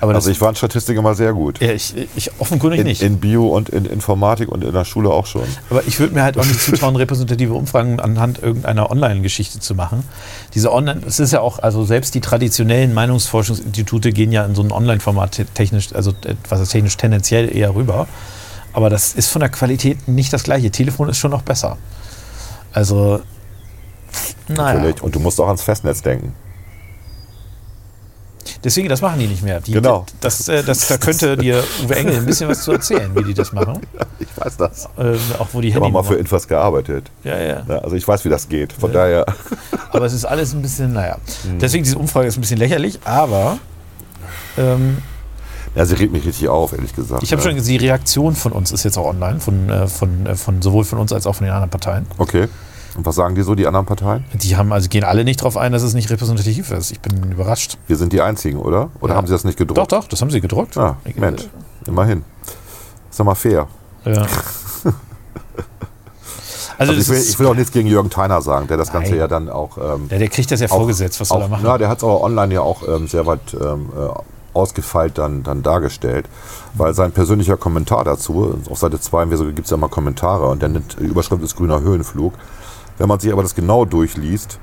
[0.00, 1.60] Aber Also ich war in Statistik immer sehr gut.
[1.60, 3.02] ja, ich, ich offenkundig In, nicht.
[3.02, 5.44] in Bio und in Informatik und in der Schule auch schon.
[5.70, 10.02] Aber ich würde mir halt auch nicht zutrauen, repräsentative Umfragen anhand irgendeiner Online-Geschichte zu machen.
[10.54, 14.62] Diese Online, es ist ja auch, also selbst die traditionellen Meinungsforschungsinstitute gehen ja in so
[14.62, 16.12] ein Online-Format te- technisch, also
[16.48, 18.06] was ist technisch tendenziell eher rüber.
[18.72, 20.70] Aber das ist von der Qualität nicht das gleiche.
[20.70, 21.78] Telefon ist schon noch besser.
[22.72, 23.20] Also,
[24.48, 24.74] naja.
[24.74, 25.02] Natürlich.
[25.02, 26.34] Und du musst auch ans Festnetz denken.
[28.64, 29.60] Deswegen, das machen die nicht mehr.
[29.60, 30.06] Die, Genau.
[30.20, 33.34] Das, äh, das, da könnte dir Uwe Engel ein bisschen was zu erzählen, wie die
[33.34, 33.80] das machen.
[34.18, 34.86] Ich weiß das.
[34.98, 36.14] Äh, auch wo die Ich habe mal für.
[36.16, 37.10] Infos gearbeitet.
[37.24, 37.62] Ja, ja.
[37.68, 38.72] Ja, also ich weiß, wie das geht.
[38.72, 39.24] Von daher.
[39.92, 41.16] Aber es ist alles ein bisschen, naja.
[41.44, 41.58] Mhm.
[41.58, 43.58] Deswegen, diese Umfrage ist ein bisschen lächerlich, aber
[44.58, 44.98] ähm,
[45.74, 47.22] Ja, sie regt mich richtig auf, ehrlich gesagt.
[47.22, 47.48] ich habe ja.
[47.48, 50.62] schon gesehen, die Reaktion von uns ist jetzt auch online, von, äh, von, äh, von
[50.62, 52.06] sowohl von uns als auch von den anderen Parteien.
[52.18, 52.48] Okay.
[52.96, 54.24] Und was sagen die so, die anderen Parteien?
[54.32, 56.90] Die haben also gehen alle nicht darauf ein, dass es nicht repräsentativ ist.
[56.92, 57.76] Ich bin überrascht.
[57.86, 58.88] Wir sind die Einzigen, oder?
[59.00, 59.16] Oder Ja.
[59.18, 59.78] haben sie das nicht gedruckt?
[59.92, 60.76] Doch, doch, das haben sie gedruckt.
[60.78, 61.48] Ah, Ich- Mensch,
[61.86, 62.24] immerhin.
[63.10, 63.66] Ist doch mal fair.
[64.04, 64.26] Ja.
[66.78, 69.12] Also, Also ich, will, ich will auch nichts gegen Jürgen Theiner sagen, der das Ganze
[69.12, 69.20] Nein.
[69.20, 69.78] ja dann auch.
[69.78, 71.18] Ähm, der, der kriegt das ja auch- vorgesetzt.
[71.20, 71.62] Was soll er machen?
[71.64, 74.08] Na, der hat es aber online ja auch ähm, sehr weit ähm, äh,
[74.52, 76.26] ausgefeilt dann, dann dargestellt,
[76.74, 80.70] weil sein persönlicher Kommentar dazu, auf Seite 2 gibt es ja mal Kommentare und der
[80.98, 82.34] Überschrift ist grüner Höhenflug.
[82.98, 84.58] Wenn man sich aber das genau durchliest,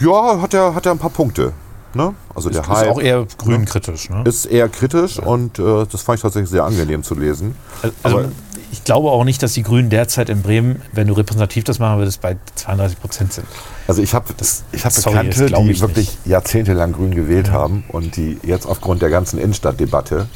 [0.00, 1.52] ja, hat er, hat er ein paar Punkte.
[1.94, 2.14] Ne?
[2.34, 4.08] Also der ist Hype auch eher grünkritisch.
[4.08, 4.22] Ne?
[4.24, 7.54] ist eher kritisch und äh, das fand ich tatsächlich sehr angenehm zu lesen.
[8.02, 8.28] Also, aber-
[8.70, 11.98] ich glaube auch nicht, dass die Grünen derzeit in Bremen, wenn du repräsentativ das machen
[11.98, 13.46] würdest, bei 32 Prozent sind.
[13.86, 14.32] Also ich habe
[14.72, 19.02] ich hab sorry, Bekannte, die ich wirklich jahrzehntelang grün gewählt haben und die jetzt aufgrund
[19.02, 20.26] der ganzen Innenstadtdebatte,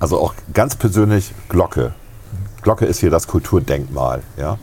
[0.00, 1.94] also auch ganz persönlich Glocke.
[2.60, 4.58] Glocke ist hier das Kulturdenkmal, ja.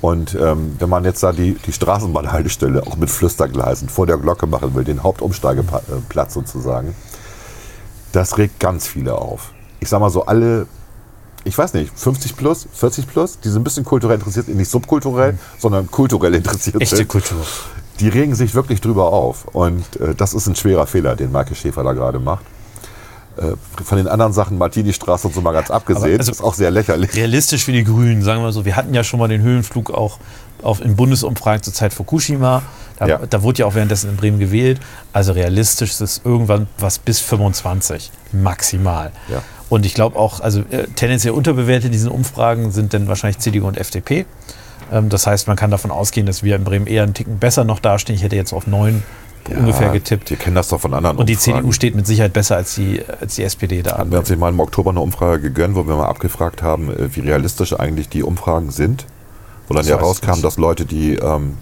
[0.00, 4.46] Und ähm, wenn man jetzt da die, die Straßenbahnhaltestelle auch mit Flüstergleisen vor der Glocke
[4.46, 6.94] machen will, den Hauptumsteigeplatz sozusagen,
[8.12, 9.52] das regt ganz viele auf.
[9.80, 10.66] Ich sag mal so, alle,
[11.44, 15.38] ich weiß nicht, 50 plus, 40 plus, die sind ein bisschen kulturell interessiert, nicht subkulturell,
[15.58, 17.38] sondern kulturell interessiert Echte sind Kultur.
[17.98, 19.46] die regen sich wirklich drüber auf.
[19.52, 22.44] Und äh, das ist ein schwerer Fehler, den Maike Schäfer da gerade macht.
[23.38, 26.70] Äh, von den anderen Sachen, Martini-Straße und so mal ganz abgesehen, also- ist auch sehr
[26.70, 27.14] lächerlich.
[27.14, 28.64] Realistisch für die Grünen, sagen wir so.
[28.64, 30.18] Wir hatten ja schon mal den Höhenflug auch
[30.62, 32.62] auf, in Bundesumfragen zur Zeit Fukushima.
[32.98, 33.18] Da, Ja.
[33.30, 34.80] da wurde ja auch währenddessen in Bremen gewählt.
[35.12, 39.12] Also realistisch ist es irgendwann was bis 25 maximal.
[39.28, 39.42] Ja.
[39.68, 43.68] Und ich glaube auch, also äh, tendenziell unterbewertet in diesen Umfragen sind dann wahrscheinlich CDU
[43.68, 44.26] und FDP.
[44.90, 47.62] Ähm, das heißt, man kann davon ausgehen, dass wir in Bremen eher einen Ticken besser
[47.64, 48.16] noch dastehen.
[48.16, 49.02] Ich hätte jetzt auf neun
[49.56, 50.30] ungefähr getippt.
[50.30, 51.58] Wir kennen das doch von anderen Und die Umfragen.
[51.60, 53.98] CDU steht mit Sicherheit besser als die, als die SPD da.
[53.98, 56.90] Hatten wir uns nicht mal im Oktober eine Umfrage gegönnt, wo wir mal abgefragt haben,
[56.90, 59.06] äh, wie realistisch eigentlich die Umfragen sind.
[59.68, 61.56] Wo dann Das ja rauskam, dass Leute, die, ähm,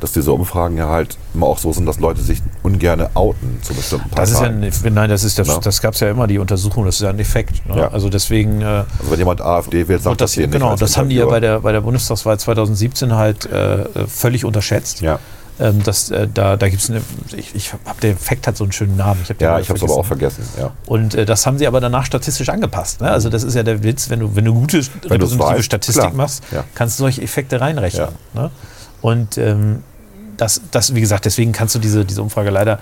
[0.00, 3.72] dass diese Umfragen ja halt immer auch so sind, dass Leute sich ungern outen zu
[3.72, 4.64] bestimmten Das ist ja Parteien.
[4.84, 5.58] ein, nein, das ist das, Ja.
[5.58, 7.66] das gab es ja immer die Untersuchung, das ist ja ein Effekt.
[7.66, 7.76] Ne?
[7.78, 7.88] Ja.
[7.88, 10.52] Also deswegen äh, also wenn jemand AfD wählt, sagt das das hier nicht.
[10.52, 15.00] genau, das haben die ja bei der bei der Bundestagswahl 2017 halt äh, völlig unterschätzt.
[15.00, 15.18] Ja,
[15.58, 17.00] Ähm, das, äh, da da gibt es eine,
[17.34, 19.20] ich, ich habe der Effekt hat so einen schönen Namen.
[19.22, 20.44] Ich hab ja ich habe es aber auch vergessen.
[20.58, 20.72] Ja.
[20.86, 23.00] Und äh, das haben sie aber danach statistisch angepasst.
[23.00, 23.10] Ne?
[23.10, 26.14] Also das ist ja der Witz, wenn du, wenn du gute repräsentative weißt, Statistik klar.
[26.14, 26.64] machst, Ja.
[26.74, 28.08] kannst du solche Effekte reinrechnen.
[28.34, 28.50] Ne?
[29.00, 29.82] Und ähm,
[30.36, 32.78] das, das, wie gesagt, deswegen kannst du diese, diese Umfrage leider,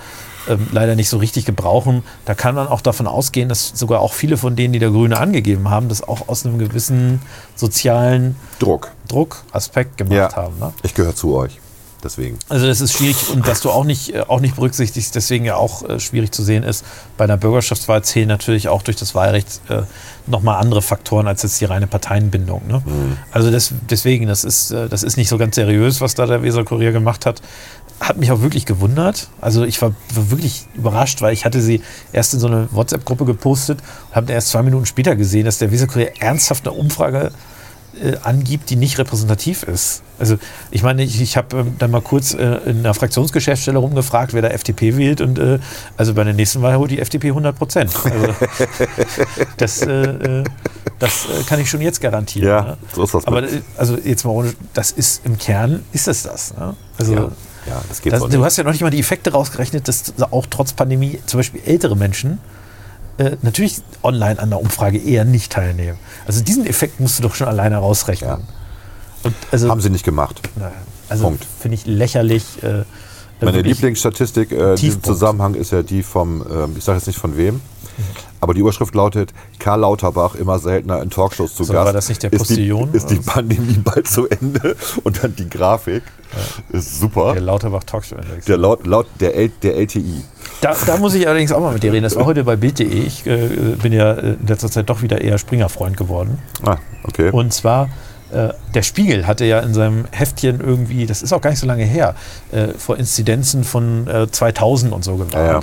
[0.49, 2.03] ähm, leider nicht so richtig gebrauchen.
[2.25, 5.19] Da kann man auch davon ausgehen, dass sogar auch viele von denen, die der Grüne
[5.19, 7.23] angegeben haben, das auch aus einem gewissen
[7.55, 8.91] sozialen Druck.
[9.07, 10.35] Druckaspekt gemacht Ja.
[10.35, 10.59] haben.
[10.59, 10.73] Ne?
[10.83, 11.61] Ich gehöre zu euch.
[12.05, 12.38] Deswegen.
[12.51, 15.57] Also das ist schwierig und was du auch nicht, äh, auch nicht berücksichtigst, deswegen ja
[15.57, 16.85] auch äh, schwierig zu sehen ist,
[17.17, 19.83] bei einer Bürgerschaftswahl zählen natürlich auch durch das Wahlrecht äh,
[20.27, 22.69] nochmal andere Faktoren als jetzt die reine Parteienbindung.
[22.69, 22.83] Ne?
[23.33, 26.43] Also das, deswegen, das ist, äh, das ist nicht so ganz seriös, was da der
[26.43, 27.40] Weser Kurier gemacht hat.
[28.01, 29.29] Hat mich auch wirklich gewundert.
[29.40, 31.81] Also ich war, war wirklich überrascht, weil ich hatte sie
[32.12, 33.79] erst in so eine WhatsApp-Gruppe gepostet
[34.11, 37.31] und habe erst zwei Minuten später gesehen, dass der Weser Kurier ernsthaft eine Umfrage äh,
[38.23, 40.03] angibt, die nicht repräsentativ ist.
[40.19, 40.37] Also
[40.71, 44.43] ich meine, ich, ich habe ähm, dann mal kurz äh, in einer Fraktionsgeschäftsstelle rumgefragt, wer
[44.43, 45.59] da FDP wählt und äh,
[45.97, 47.93] also bei der nächsten Wahl holt die FDP 100 Prozent.
[48.05, 48.35] Also,
[49.57, 50.45] das äh, äh,
[50.99, 52.49] das äh, kann ich schon jetzt garantieren.
[52.49, 52.77] Ja, ne?
[52.95, 56.23] so ist das Aber äh, also jetzt mal ohne, das ist im Kern ist es
[56.23, 56.57] das.
[56.57, 56.75] Ne?
[56.99, 57.21] Also Ja,
[57.67, 60.47] ja das geht das, du hast ja noch nicht mal die Effekte rausgerechnet, dass auch
[60.49, 62.39] trotz Pandemie zum Beispiel ältere Menschen
[63.18, 65.98] äh, natürlich online an der Umfrage eher nicht teilnehmen.
[66.27, 68.31] Also diesen Effekt musst du doch schon alleine rausrechnen.
[69.24, 69.31] Ja.
[69.50, 70.40] Also, Haben sie nicht gemacht.
[70.57, 70.70] na,
[71.09, 71.46] also Punkt.
[71.61, 72.62] finde ich lächerlich.
[72.62, 72.85] Äh,
[73.40, 75.03] Meine wirklich- Lieblingsstatistik äh, in diesem.
[75.03, 77.61] Zusammenhang ist ja die vom, ähm, ich sage jetzt nicht von wem,
[78.40, 81.87] aber die Überschrift lautet, Karl Lauterbach immer seltener in Talkshows zu So, Gast.
[81.87, 83.35] war das nicht der ist die, Postillon, ist die oder was?
[83.35, 84.77] Pandemie bald zu Ende?
[85.05, 86.03] Und dann die Grafik.
[86.70, 87.33] Ist super.
[87.33, 88.44] Der Lauterbach Talkshow Index.
[88.46, 90.22] Der, laut, laut, der, L, der LTI.
[90.61, 92.05] Da, da muss ich allerdings auch mal mit dir reden.
[92.05, 92.87] Das war heute bei Bild.de.
[92.87, 93.49] Ich äh,
[93.83, 96.38] bin ja äh, in letzter Zeit doch wieder eher Springer-Freund geworden.
[96.64, 97.31] Ah, okay.
[97.31, 97.90] Und zwar,
[98.33, 101.67] äh, der Spiegel hatte ja in seinem Heftchen irgendwie, das ist auch gar nicht so
[101.67, 102.14] lange her,
[102.53, 105.35] äh, vor Inzidenzen von äh, 2000 und so gewarnt.
[105.35, 105.61] ja, ja.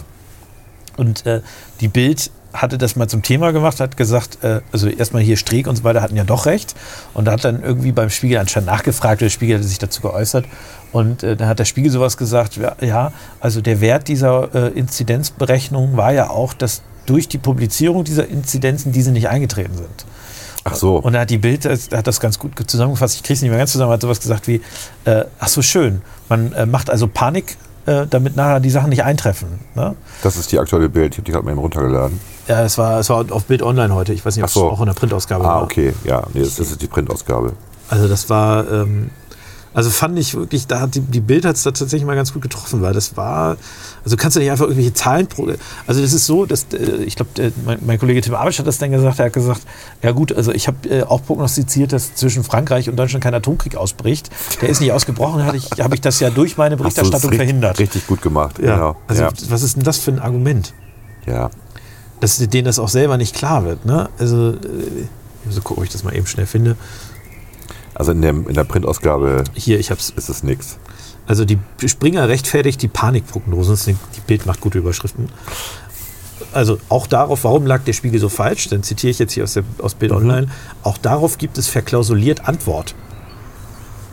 [0.98, 1.42] Und äh,
[1.80, 5.68] die Bild hatte das mal zum Thema gemacht, hat gesagt, äh, also erstmal hier Streeck
[5.68, 6.76] und so weiter hatten ja doch recht.
[7.14, 10.46] Und da hat dann irgendwie beim Spiegel anscheinend nachgefragt, der Spiegel hatte sich dazu geäußert.
[10.92, 15.98] Und äh, dann hat der Spiegel sowas gesagt, ja, also der Wert dieser äh, Inzidenzberechnung
[15.98, 20.06] war ja auch, dass durch die Publizierung dieser Inzidenzen diese nicht eingetreten sind.
[20.64, 20.98] Ach so.
[20.98, 23.16] Und da hat die Bild das- hat das ganz gut zusammengefasst.
[23.16, 23.92] Ich kriege es nicht mehr ganz zusammen.
[23.92, 24.62] Hat sowas gesagt wie:
[25.06, 29.04] äh, Ach so schön, man äh, macht also Panik, äh, damit nachher die Sachen nicht
[29.04, 29.48] eintreffen.
[29.74, 29.96] Ne?
[30.22, 31.14] Das ist die aktuelle Bild.
[31.14, 32.20] Ich habe die gerade mal eben runtergeladen.
[32.48, 34.14] Ja, es war, es war auf Bild Online heute.
[34.14, 34.68] Ich weiß nicht, ob Ach so.
[34.68, 35.64] es auch in der Printausgabe Ah, war.
[35.64, 35.94] okay.
[36.04, 37.54] Ja, nee, das, das ist die Printausgabe.
[37.90, 39.10] Also das war, ähm,
[39.74, 42.34] also fand ich wirklich, da hat die, die Bild hat es da tatsächlich mal ganz
[42.34, 43.58] gut getroffen, weil das war,
[44.04, 45.50] also kannst du nicht einfach irgendwelche Zahlen, pro,
[45.88, 47.30] also das ist so, dass, äh, ich glaube,
[47.66, 49.62] mein, mein Kollege Tim Abisch hat das dann gesagt, er hat gesagt,
[50.02, 53.76] ja gut, also ich habe äh, auch prognostiziert, dass zwischen Frankreich und Deutschland kein Atomkrieg
[53.76, 54.30] ausbricht.
[54.62, 57.80] Der ist nicht ausgebrochen, habe ich, hab ich das ja durch meine Berichterstattung richtig, verhindert.
[57.80, 58.60] Richtig gut gemacht.
[58.60, 58.96] Ja, Genau.
[59.08, 59.30] also ja.
[59.50, 60.74] was ist denn das für ein Argument?
[61.26, 61.50] ja.
[62.20, 63.86] dass denen das auch selber nicht klar wird.
[63.86, 64.10] Ne?
[64.20, 66.76] Also, äh, gucken, ob ich das mal eben schnell finde.
[68.02, 70.10] Also in, dem, in der Printausgabe Hier, ich hab's.
[70.10, 70.80] ist es nichts.
[71.28, 74.00] Also die Springer rechtfertigt die Panikprognosen.
[74.16, 75.30] Die Bild macht gute Überschriften.
[76.52, 78.70] Also auch darauf, warum lag der Spiegel so falsch?
[78.70, 80.48] Dann zitiere ich jetzt hier aus, der, aus Bild Online.
[80.82, 82.96] Auch darauf gibt es verklausuliert Antwort.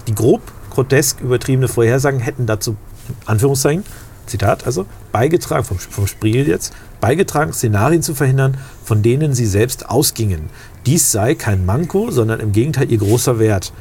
[0.06, 2.76] Die grob grotesk übertriebene Vorhersagen hätten dazu,
[3.24, 3.84] Anführungszeichen,
[4.26, 9.88] Zitat also, beigetragen, vom, vom Spiegel jetzt, beigetragen, Szenarien zu verhindern, von denen sie selbst
[9.88, 10.50] ausgingen.
[10.88, 13.74] Dies sei kein Manko, sondern im Gegenteil ihr großer Wert.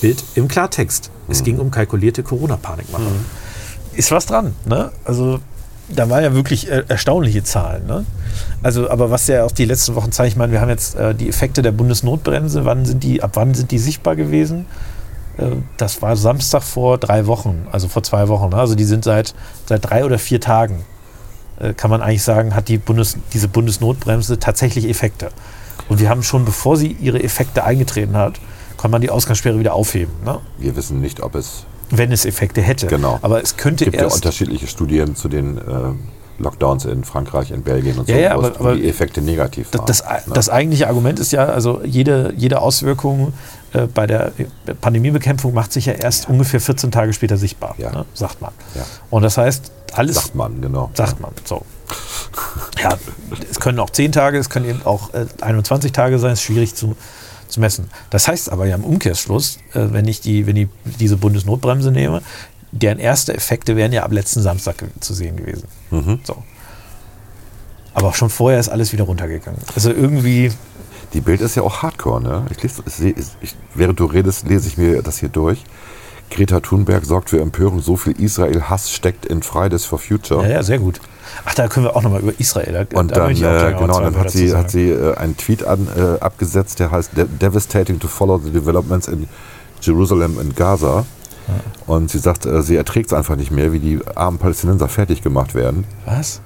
[0.00, 1.10] Bild im Klartext.
[1.28, 3.02] Es ging um kalkulierte Corona-Panikmache.
[3.92, 4.90] Ist was dran, ne?
[5.04, 5.40] Also
[5.90, 7.86] da waren ja wirklich äh, erstaunliche Zahlen.
[7.86, 8.06] Ne?
[8.62, 11.14] Also, aber was ja auch die letzten Wochen zeigt, ich meine, wir haben jetzt äh,
[11.14, 14.64] die Effekte der Bundesnotbremse, wann sind die, ab wann sind die sichtbar gewesen?
[15.36, 18.48] Äh, das war Samstag vor drei Wochen, also vor zwei Wochen.
[18.48, 18.56] Ne?
[18.56, 19.34] Also die sind seit,
[19.66, 20.86] seit drei oder vier Tagen,
[21.60, 25.28] äh, kann man eigentlich sagen, hat die Bundes, diese Bundesnotbremse tatsächlich Effekte.
[25.88, 28.40] Und wir haben schon, bevor sie ihre Effekte eingetreten hat,
[28.76, 30.40] kann man die Ausgangssperre wieder aufheben, ne?
[30.58, 32.88] Wir wissen nicht, ob es wenn es Effekte hätte.
[32.88, 33.18] Genau.
[33.22, 35.62] Aber es könnte gibt ja erst unterschiedliche Studien zu den äh,
[36.38, 39.22] Lockdowns in Frankreich, in Belgien und Ja, so, ja, wo aber- es- aber die Effekte
[39.22, 39.86] negativ Das, waren.
[39.86, 40.32] das, ne?
[40.34, 43.32] das eigentliche Argument ist ja, also jede, jede Auswirkung
[43.72, 44.32] äh, bei der
[44.80, 47.92] Pandemiebekämpfung macht sich ja erst ungefähr 14 Tage später sichtbar, Ja.
[47.92, 48.50] ne, sagt man.
[48.74, 48.82] Ja.
[49.10, 50.90] Und das heißt, alles Sagt man, genau.
[50.94, 51.30] sagt man.
[51.44, 51.62] So.
[52.82, 52.96] Ja,
[53.50, 56.74] es können auch 10 Tage, es können eben auch äh, 21 Tage sein, ist schwierig
[56.74, 56.96] zu,
[57.48, 57.88] zu messen.
[58.10, 62.22] Das heißt aber ja im Umkehrschluss, äh, wenn ich die, wenn ich diese Bundesnotbremse nehme,
[62.72, 65.66] deren erste Effekte wären ja ab letzten Samstag zu sehen gewesen.
[65.90, 66.20] Mhm.
[66.24, 66.42] So.
[67.94, 69.60] Aber auch schon vorher ist alles wieder runtergegangen.
[69.74, 70.52] Also irgendwie,
[71.14, 72.46] Die Bild ist ja auch hardcore, ne?
[72.50, 75.64] Ich lese, ich, ich, während du redest, lese ich mir das hier durch.
[76.30, 77.80] Greta Thunberg sorgt für Empörung.
[77.80, 80.42] So viel Israel-Hass steckt in Fridays for Future.
[80.42, 81.00] ja, ja, sehr gut.
[81.44, 82.86] Ach, da können wir auch nochmal über Israel.
[82.90, 85.86] Da, Und da dann, äh, genau, dann hat sie, hat sie äh, einen Tweet an,
[85.96, 89.28] äh, abgesetzt, der heißt "De- Devastating to follow the developments in
[89.80, 91.04] Jerusalem and Gaza.
[91.86, 95.22] Und sie sagt, äh, sie erträgt es einfach nicht mehr, wie die armen Palästinenser fertig
[95.22, 95.84] gemacht werden.
[96.04, 96.40] Was?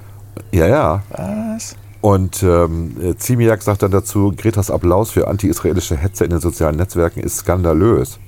[0.53, 1.03] Ja, ja.
[1.11, 1.75] Was?
[2.03, 6.77] Und ähm, äh, Ziemiak sagt dann dazu, Gretas Applaus für anti-israelische Hetze in den sozialen
[6.77, 8.19] Netzwerken ist skandalös.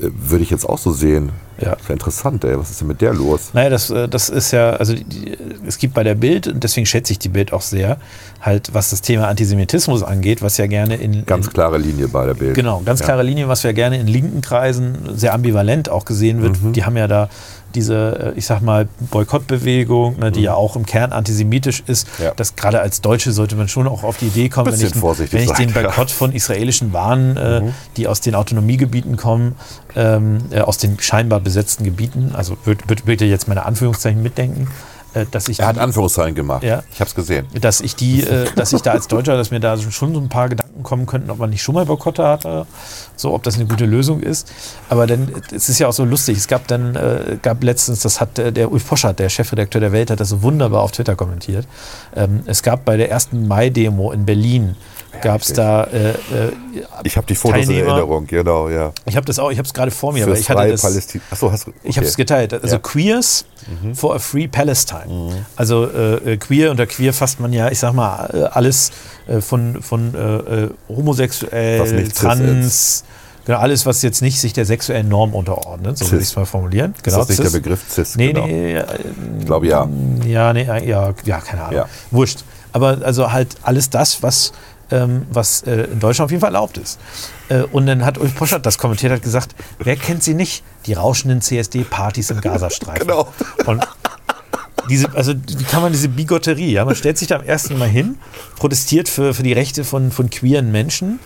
[0.00, 1.30] Würde ich jetzt auch so sehen.
[1.60, 1.72] Ja.
[1.72, 2.56] Ist ja interessant, ey.
[2.56, 3.50] Was ist denn mit der los?
[3.52, 6.62] Naja, das, äh, das ist ja, also die- die, es gibt bei der Bild, und
[6.62, 7.96] deswegen schätze ich die Bild auch sehr,
[8.40, 12.26] halt was das Thema Antisemitismus angeht, was ja gerne in, Ganz in klare Linie bei
[12.26, 12.54] der Bild.
[12.54, 13.06] Genau, ganz Ja.
[13.06, 16.62] klare Linie, was ja gerne in linken Kreisen sehr ambivalent auch gesehen wird.
[16.62, 16.74] Mhm.
[16.74, 17.28] Die haben ja da
[17.74, 22.06] diese, äh, ich sag mal, Boykottbewegung, ne, die ja auch im Kern antisemitisch ist.
[22.18, 22.24] Mhm.
[22.24, 22.32] Ja.
[22.36, 25.42] Das gerade als Deutsche sollte man schon auch auf die Idee kommen, wenn ich, wenn
[25.42, 25.80] ich den sein, ja.
[25.80, 25.84] Mhm.
[25.86, 27.62] Boykott von israelischen Waren, äh,
[27.96, 29.56] die aus den Autonomiegebieten kommen,
[29.96, 32.56] ähm, äh, aus den scheinbar besetzten Gebieten, also
[33.20, 34.68] ihr jetzt meine Anführungszeichen mitdenken,
[35.26, 36.62] dass ich Er hat Anführungszeichen gemacht.
[36.62, 36.82] Ja.
[36.92, 37.46] Ich habe es gesehen.
[37.60, 40.28] dass ich die, äh, dass ich da als Deutscher, dass mir da schon so ein
[40.28, 42.66] paar Gedanken kommen könnten, ob man nicht schon mal Boykotte hatte,
[43.16, 44.50] so ob das eine gute Lösung ist.
[44.88, 46.36] Aber dann, es ist ja auch so lustig.
[46.36, 49.92] Es gab dann, äh, gab letztens, das hat äh, der Ulf Poschardt, der Chefredakteur der
[49.92, 51.66] Welt, hat das so wunderbar auf Twitter kommentiert.
[52.14, 54.76] Ähm, es gab bei der ersten Mai-Demo in Berlin,
[55.22, 56.14] gab es da, äh, äh,
[57.04, 57.80] Ich habe die Fotos Teilnehmer.
[57.80, 58.92] in Erinnerung, genau, ja.
[59.06, 60.82] ich habe das auch, ich habe es gerade vor mir, Für aber ich hatte das.
[60.82, 61.24] Palästina.
[61.30, 61.72] Achso, hast du.
[61.82, 62.52] Ich habe es geteilt.
[62.54, 62.78] Also Ja.
[62.78, 62.82] Mhm.
[62.82, 63.44] Queers
[63.94, 65.44] for a Free Palestine.
[65.56, 68.92] Also äh, äh, queer unter queer fasst man ja, ich sag mal, äh, alles
[69.26, 70.14] äh, von, von
[70.88, 73.04] homosexuell, trans,
[73.44, 76.46] genau, alles, was jetzt nicht sich der sexuellen Norm unterordnet, so würde ich es mal
[76.46, 76.92] formulieren.
[76.96, 77.52] Ist Genau, das nicht cis.
[77.52, 78.16] der Begriff CIS?
[78.16, 78.46] Nee, genau.
[78.46, 78.84] nee, äh,
[79.40, 79.88] Ich glaube ja.
[80.26, 81.74] ja, nee, ja, ja, keine Ahnung.
[81.76, 81.86] Ja.
[82.10, 82.44] Wurscht.
[82.72, 84.52] Aber also halt alles das, was,
[84.90, 86.98] ähm, was äh, in Deutschland auf jeden Fall erlaubt ist.
[87.48, 90.62] Äh, und dann hat Ulf Poschert das kommentiert, hat gesagt, wer kennt sie nicht?
[90.86, 93.06] Die rauschenden CSD-Partys im Gazastreifen.
[93.06, 93.28] Genau.
[93.66, 93.86] Und
[94.88, 97.88] diese, also wie kann man diese Bigotterie, ja, man stellt sich da am ersten Mal
[97.88, 98.16] hin,
[98.56, 101.20] protestiert für, für die Rechte von, von queeren Menschen,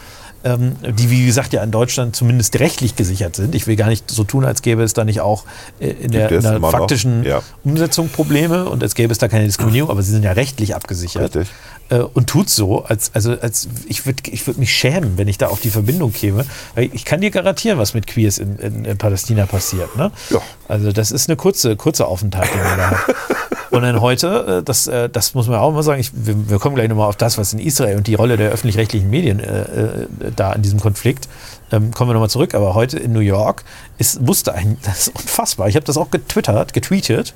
[0.44, 3.54] ähm, die wie gesagt ja in Deutschland zumindest rechtlich gesichert sind.
[3.54, 5.44] Ich will gar nicht so tun, als gäbe es da nicht auch
[5.78, 7.42] äh, in der, in der faktischen ja.
[7.64, 11.36] Umsetzung Probleme und als gäbe es da keine Diskriminierung, aber sie sind ja rechtlich abgesichert.
[11.36, 11.54] Richtig.
[11.92, 15.36] Äh, und tut so, als, also als ich würde ich würd mich schämen, wenn ich
[15.36, 16.46] da auf die Verbindung käme.
[16.76, 19.94] Ich kann dir garantieren, was mit Queers in, in, in Palästina passiert.
[19.96, 20.10] Ne?
[20.30, 20.40] Ja.
[20.68, 23.14] Also das ist eine kurze, kurze Aufenthalt, den man da hat.
[23.70, 26.58] Und dann heute, äh, das, äh, das muss man auch mal sagen, ich, wir, wir
[26.58, 30.06] kommen gleich nochmal auf das, was in Israel und die Rolle der öffentlich-rechtlichen Medien äh,
[30.36, 31.26] da in diesem Konflikt,
[31.72, 32.54] ähm, kommen wir nochmal zurück.
[32.54, 33.64] Aber heute in New York
[34.02, 37.34] ist, musste ein, das ist unfassbar, ich habe das auch getwittert, getweetet,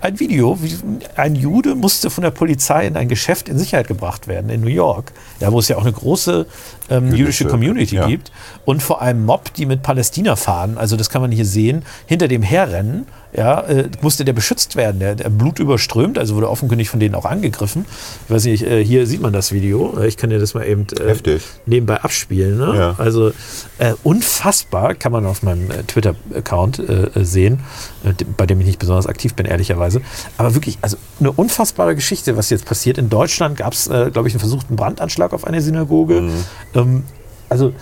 [0.00, 0.76] ein Video, wie
[1.16, 4.68] ein Jude musste von der Polizei in ein Geschäft in Sicherheit gebracht werden in New
[4.68, 6.46] York, ja, wo es ja auch eine große
[6.90, 8.06] ähm, jüdische Jüdische, Community ja.
[8.06, 8.32] gibt
[8.64, 12.28] und vor einem Mob, die mit Palästina fahren, also das kann man hier sehen, hinter
[12.28, 15.00] dem herrennen, ja, äh, musste der beschützt werden.
[15.00, 17.84] Der, der Blut überströmt, also wurde offenkundig von denen auch angegriffen.
[18.24, 20.00] Ich weiß nicht, äh, hier sieht man das Video.
[20.02, 22.58] Ich kann dir das mal eben äh, nebenbei abspielen.
[22.58, 22.74] Ne?
[22.76, 22.94] Ja.
[22.98, 23.32] Also
[23.78, 27.60] äh, unfassbar, kann man auf meinem äh, Twitter-Account äh, äh, sehen,
[28.04, 30.00] äh, bei dem ich nicht besonders aktiv bin, ehrlicherweise.
[30.36, 32.98] Aber wirklich, also eine unfassbare Geschichte, was jetzt passiert.
[32.98, 36.20] In Deutschland gab es, äh, glaube ich, einen versuchten Brandanschlag auf eine Synagoge.
[36.22, 36.44] Mhm.
[36.74, 37.04] Ähm,
[37.48, 37.72] also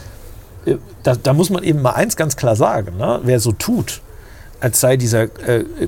[0.64, 3.20] äh, da, da muss man eben mal eins ganz klar sagen, ne?
[3.24, 4.00] wer so tut,
[4.58, 5.28] als sei dieser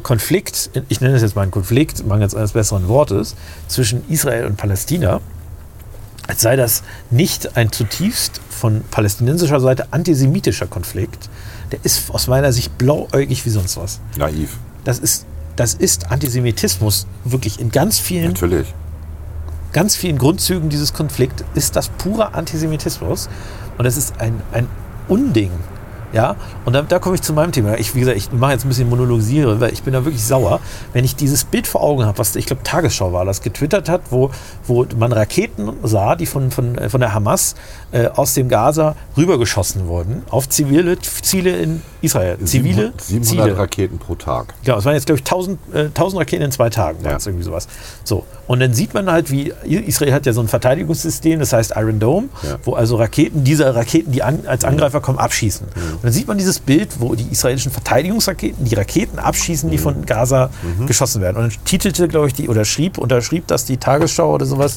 [0.02, 3.34] Konflikt, ich nenne es jetzt mal einen Konflikt, mangels eines besseren Wortes,
[3.66, 5.22] zwischen Israel und Palästina,
[6.26, 11.30] als sei das nicht ein zutiefst von palästinensischer Seite antisemitischer Konflikt,
[11.72, 14.00] der ist aus meiner Sicht blauäugig wie sonst was.
[14.16, 14.56] Naiv.
[14.84, 15.26] Das ist,
[15.56, 18.72] das ist Antisemitismus wirklich in ganz vielen Natürlich.
[19.72, 23.28] ganz vielen Grundzügen dieses Konflikts ist das purer Antisemitismus
[23.76, 24.66] und es ist ein, ein
[25.08, 25.50] Unding.
[26.12, 27.78] Ja, und da, da komme ich zu meinem Thema.
[27.78, 30.60] Ich, wie gesagt, ich mache jetzt ein bisschen Monologisiere, weil ich bin da wirklich sauer,
[30.94, 34.00] wenn ich dieses Bild vor Augen habe, was ich glaube Tagesschau war, das getwittert hat,
[34.10, 34.30] wo,
[34.66, 37.56] wo man Raketen sah, die von, von, äh, von der Hamas
[37.92, 42.38] äh, aus dem Gaza rübergeschossen wurden auf zivile Ziele in Israel.
[42.44, 43.58] Zivile 700 Ziele.
[43.58, 44.54] Raketen pro Tag.
[44.64, 47.18] Genau, es waren jetzt, glaube ich, 1000, äh, 1000 Raketen in zwei Tagen, war Ja.
[47.24, 47.68] irgendwie sowas.
[48.04, 51.74] So, und dann sieht man halt, wie Israel hat ja so ein Verteidigungssystem, das heißt
[51.76, 52.56] Iron Dome, Ja.
[52.64, 55.66] wo also Raketen, diese Raketen, die an, als Angreifer kommen, abschießen.
[55.66, 60.04] Und dann sieht man dieses Bild, wo die israelischen Verteidigungsraketen die Raketen abschießen, die von
[60.06, 60.50] Gaza
[60.86, 61.36] geschossen werden.
[61.36, 64.76] Und dann titelte, glaube ich, die, oder schrieb, unterschrieb das die Tagesschau oder sowas,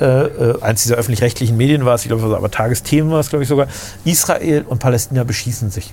[0.00, 3.42] äh, äh, eins dieser öffentlich-rechtlichen Medien war es, ich glaube, aber Tagesthemen war es, glaube
[3.44, 3.68] ich sogar,
[4.04, 5.92] Israel und Palästina beschießen sich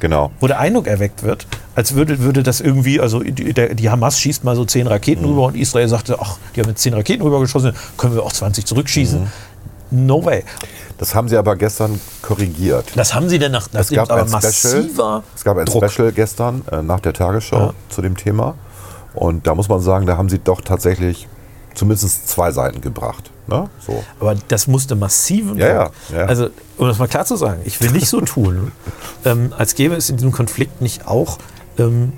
[0.00, 0.30] Genau.
[0.40, 4.20] wo der Eindruck erweckt wird, als würde, würde das irgendwie, also die, der, die Hamas
[4.20, 5.30] schießt mal so zehn Raketen Mhm.
[5.30, 8.66] rüber und Israel sagte, ach, die haben jetzt zehn Raketen rübergeschossen, können wir auch 20
[8.66, 9.20] zurückschießen.
[9.20, 10.06] Mhm.
[10.06, 10.42] No way.
[10.98, 12.86] Das haben sie aber gestern korrigiert.
[12.96, 15.66] Das haben sie denn nach, Es nachdem gab aber ein Special, massiver es gab ein
[15.66, 15.88] Druck.
[15.90, 17.72] Special gestern äh, nach der Tagesschau Ja.
[17.88, 18.54] zu dem Thema.
[19.14, 21.28] Und da muss man sagen, da haben sie doch tatsächlich
[21.76, 23.30] zumindest zwei Seiten gebracht.
[23.46, 23.68] Ne?
[23.86, 24.02] So.
[24.18, 26.24] Aber das musste massiven Ja, ja, ja.
[26.24, 28.72] Also, um das mal klar zu sagen, ich will nicht so tun,
[29.24, 31.38] ähm, als gäbe es in diesem Konflikt nicht auch
[31.78, 32.12] ähm,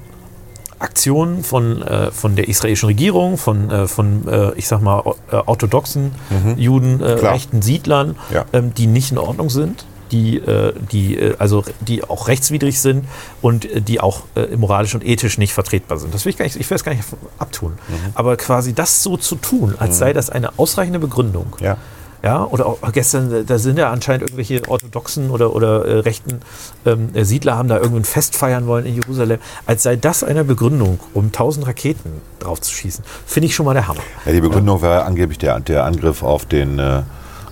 [0.78, 5.36] Aktionen von, äh, von der israelischen Regierung, von, äh, von äh, ich sag mal, äh,
[5.44, 6.12] orthodoxen
[6.56, 7.26] Juden, äh, Mhm.
[7.26, 8.44] Rechten Siedlern, Ja.
[8.52, 9.84] ähm, die nicht in Ordnung sind.
[10.10, 13.04] Die, äh, die, äh, also, die auch rechtswidrig sind
[13.42, 14.22] und äh, die auch
[14.56, 16.14] moralisch und ethisch nicht vertretbar sind.
[16.14, 17.04] Das will ich gar nicht, ich will es gar nicht
[17.38, 17.72] abtun.
[17.88, 17.94] Mhm.
[18.14, 21.76] Aber quasi das so zu tun, als sei das eine ausreichende Begründung, Ja.
[22.22, 26.40] ja, oder auch gestern, da sind ja anscheinend irgendwelche orthodoxen oder, oder äh, rechten
[26.86, 30.44] ähm, äh, Siedler haben da irgendein Fest feiern wollen in Jerusalem, als sei das eine
[30.44, 33.04] Begründung, um 1000 Raketen drauf zu schießen.
[33.26, 34.00] Finde ich schon mal der Hammer.
[34.24, 37.02] Ja, die Begründung war angeblich der, der Angriff auf den, äh,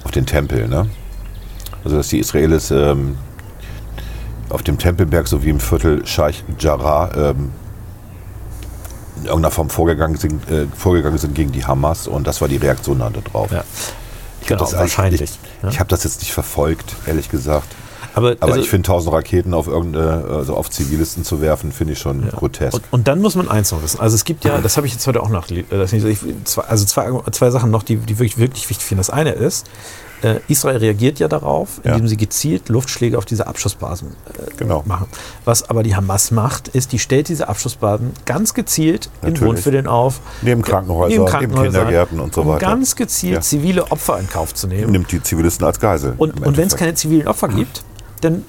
[0.04, 0.68] auf den Tempel.
[0.68, 0.88] Ne?
[1.86, 3.16] Also, dass die Israelis ähm,
[4.48, 7.52] auf dem Tempelberg sowie im Viertel Scheich Jarrah ähm,
[9.18, 12.56] in irgendeiner Form vorgegangen sind, äh, vorgegangen sind gegen die Hamas und das war die
[12.56, 13.52] Reaktion dann darauf.
[13.52, 13.62] Ja.
[14.40, 15.20] Ich Genau, das wahrscheinlich.
[15.20, 15.68] Ich, ja.
[15.68, 17.68] ich habe das jetzt nicht verfolgt, ehrlich gesagt.
[18.16, 21.92] aber Aber also- ich finde, tausend Raketen auf irgendeine, also auf Zivilisten zu werfen, finde
[21.92, 22.74] ich schon grotesk.
[22.74, 24.00] Und, und dann muss man eins noch wissen.
[24.00, 26.04] Also es gibt ja, das habe ich jetzt heute auch noch, äh, nicht,
[26.66, 29.02] also zwei, zwei Sachen noch, die, die wirklich, wirklich wichtig finde.
[29.02, 29.68] Das eine ist,
[30.22, 31.92] äh, Israel reagiert ja darauf, Ja.
[31.92, 34.82] indem sie gezielt Luftschläge auf diese Abschussbasen äh, Genau.
[34.86, 35.06] machen.
[35.44, 39.56] Was aber die Hamas macht, ist, die stellt diese Abschussbasen ganz gezielt in Natürlich.
[39.56, 40.20] Wohnvierteln auf.
[40.42, 42.66] Neben Krankenhäusern, neben Kindergärten und so um weiter.
[42.66, 43.40] ganz gezielt Ja.
[43.40, 44.90] zivile Opfer in Kauf zu nehmen.
[44.92, 46.14] Nimmt die Zivilisten als Geisel.
[46.16, 47.82] Und, und wenn es keine zivilen Opfer gibt,
[48.22, 48.44] dann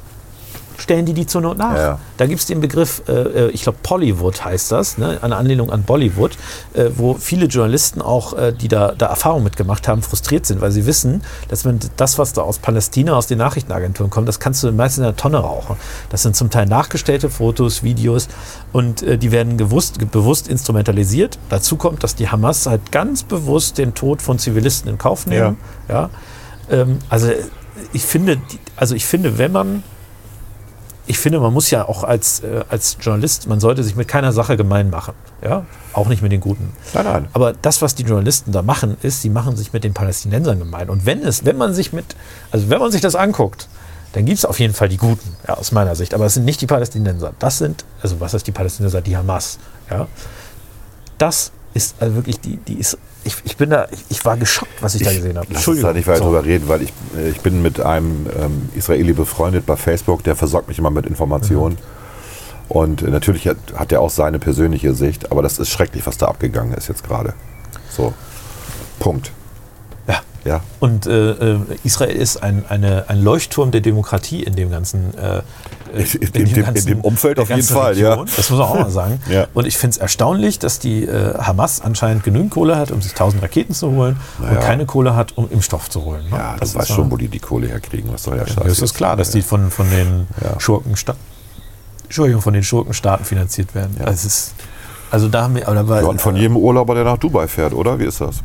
[0.77, 1.75] stellen die die zur Not nach.
[1.75, 1.99] Ja.
[2.17, 5.19] Da gibt es den Begriff, äh, äh, ich glaube Bollywood heißt das, ne?
[5.21, 6.37] eine Anlehnung an Bollywood,
[6.73, 10.71] äh, wo viele Journalisten auch, äh, die da, da Erfahrung mitgemacht haben, frustriert sind, weil
[10.71, 14.63] sie wissen, dass wenn das, was da aus Palästina, aus den Nachrichtenagenturen kommt, das kannst
[14.63, 15.75] du meist in der Tonne rauchen.
[16.09, 18.27] Das sind zum Teil nachgestellte Fotos, Videos
[18.71, 21.39] und äh, die werden gewusst, bewusst instrumentalisiert.
[21.49, 25.57] Dazu kommt, dass die Hamas halt ganz bewusst den Tod von Zivilisten in Kauf nehmen.
[25.89, 26.09] Ja.
[26.69, 27.31] Ähm, also
[27.93, 28.39] ich finde,
[28.75, 29.83] also ich finde, wenn man
[31.07, 34.33] ich finde, man muss ja auch als, äh, als Journalist, man sollte sich mit keiner
[34.33, 35.13] Sache gemein machen.
[35.41, 35.65] Ja?
[35.93, 36.73] Auch nicht mit den Guten.
[36.93, 37.27] Nein, nein.
[37.33, 40.89] Aber das, was die Journalisten da machen, ist, sie machen sich mit den Palästinensern gemein.
[40.89, 42.15] Und wenn es, wenn man sich mit,
[42.51, 43.67] also wenn man sich das anguckt,
[44.13, 46.13] dann gibt es auf jeden Fall die Guten, ja, aus meiner Sicht.
[46.13, 47.33] Aber es sind nicht die Palästinenser.
[47.39, 49.01] Das sind, also was heißt die Palästinenser?
[49.01, 49.59] Die Hamas.
[49.89, 50.07] Ja?
[51.17, 54.81] Das ist also wirklich die, die ist, ich, ich bin da, ich, ich war geschockt,
[54.81, 55.47] was ich, da gesehen habe.
[55.51, 58.69] Lass uns da nicht weiter drüber reden, weil ich, äh, ich bin mit einem ähm,
[58.75, 61.75] Israeli befreundet bei Facebook, der versorgt mich immer mit Informationen.
[61.75, 62.67] Mhm.
[62.69, 66.17] Und äh, natürlich hat, hat er auch seine persönliche Sicht, aber das ist schrecklich, was
[66.17, 67.33] da abgegangen ist jetzt gerade.
[67.89, 68.13] So.
[68.99, 69.31] Punkt.
[70.07, 70.21] Ja.
[70.43, 70.61] Ja.
[70.79, 75.43] Und äh, äh, Israel ist ein, eine, ein Leuchtturm der Demokratie in dem ganzen, äh,
[75.93, 78.15] In- in dem- in dem Umfeld auf jeden ganzen Fall, ja.
[78.17, 79.19] Das muss man auch mal sagen.
[79.29, 79.47] Ja.
[79.53, 83.11] Und ich finde es erstaunlich, dass die äh, Hamas anscheinend genügend Kohle hat, um sich
[83.11, 84.59] 1000 Raketen zu holen und Naja.
[84.59, 86.23] keine Kohle hat, um Impfstoff zu holen.
[86.29, 86.37] ne?
[86.37, 88.11] Ja, Das du weißt schon, ja- wo die die Kohle herkriegen.
[88.11, 88.37] Was soll?
[88.37, 90.59] Ja, es ist klar, dass die von, von den Ja.
[90.59, 91.21] Schurkenstaaten
[92.05, 93.95] Entschuldigung, von den Schurkenstaaten finanziert werden.
[93.99, 94.05] Ja.
[94.05, 94.53] Das ist,
[95.11, 97.99] also da haben wir, aber Ja, und von jedem Urlauber, der nach Dubai fährt, oder?
[97.99, 98.37] Wie ist das?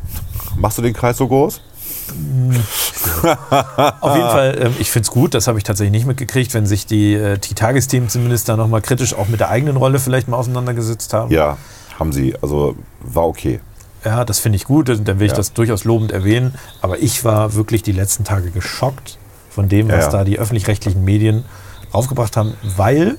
[0.57, 1.61] Machst du den Kreis so groß?
[4.01, 6.67] Auf jeden Fall, ähm, ich finde es gut, das habe ich tatsächlich nicht mitgekriegt, wenn
[6.67, 10.29] sich die, äh, die Tagesthemen zumindest da nochmal kritisch auch mit der eigenen Rolle vielleicht
[10.29, 11.31] mal auseinandergesetzt haben.
[11.31, 11.59] Ja,
[11.99, 12.35] haben sie.
[12.43, 13.61] Also war okay.
[14.05, 15.37] Ja, das finde ich gut, dann will ich Ja.
[15.37, 16.55] das durchaus lobend erwähnen.
[16.81, 19.19] Aber ich war wirklich die letzten Tage geschockt
[19.51, 20.11] von dem, was ja.
[20.11, 21.45] da die öffentlich-rechtlichen Medien
[21.93, 23.17] aufgebracht haben, weil,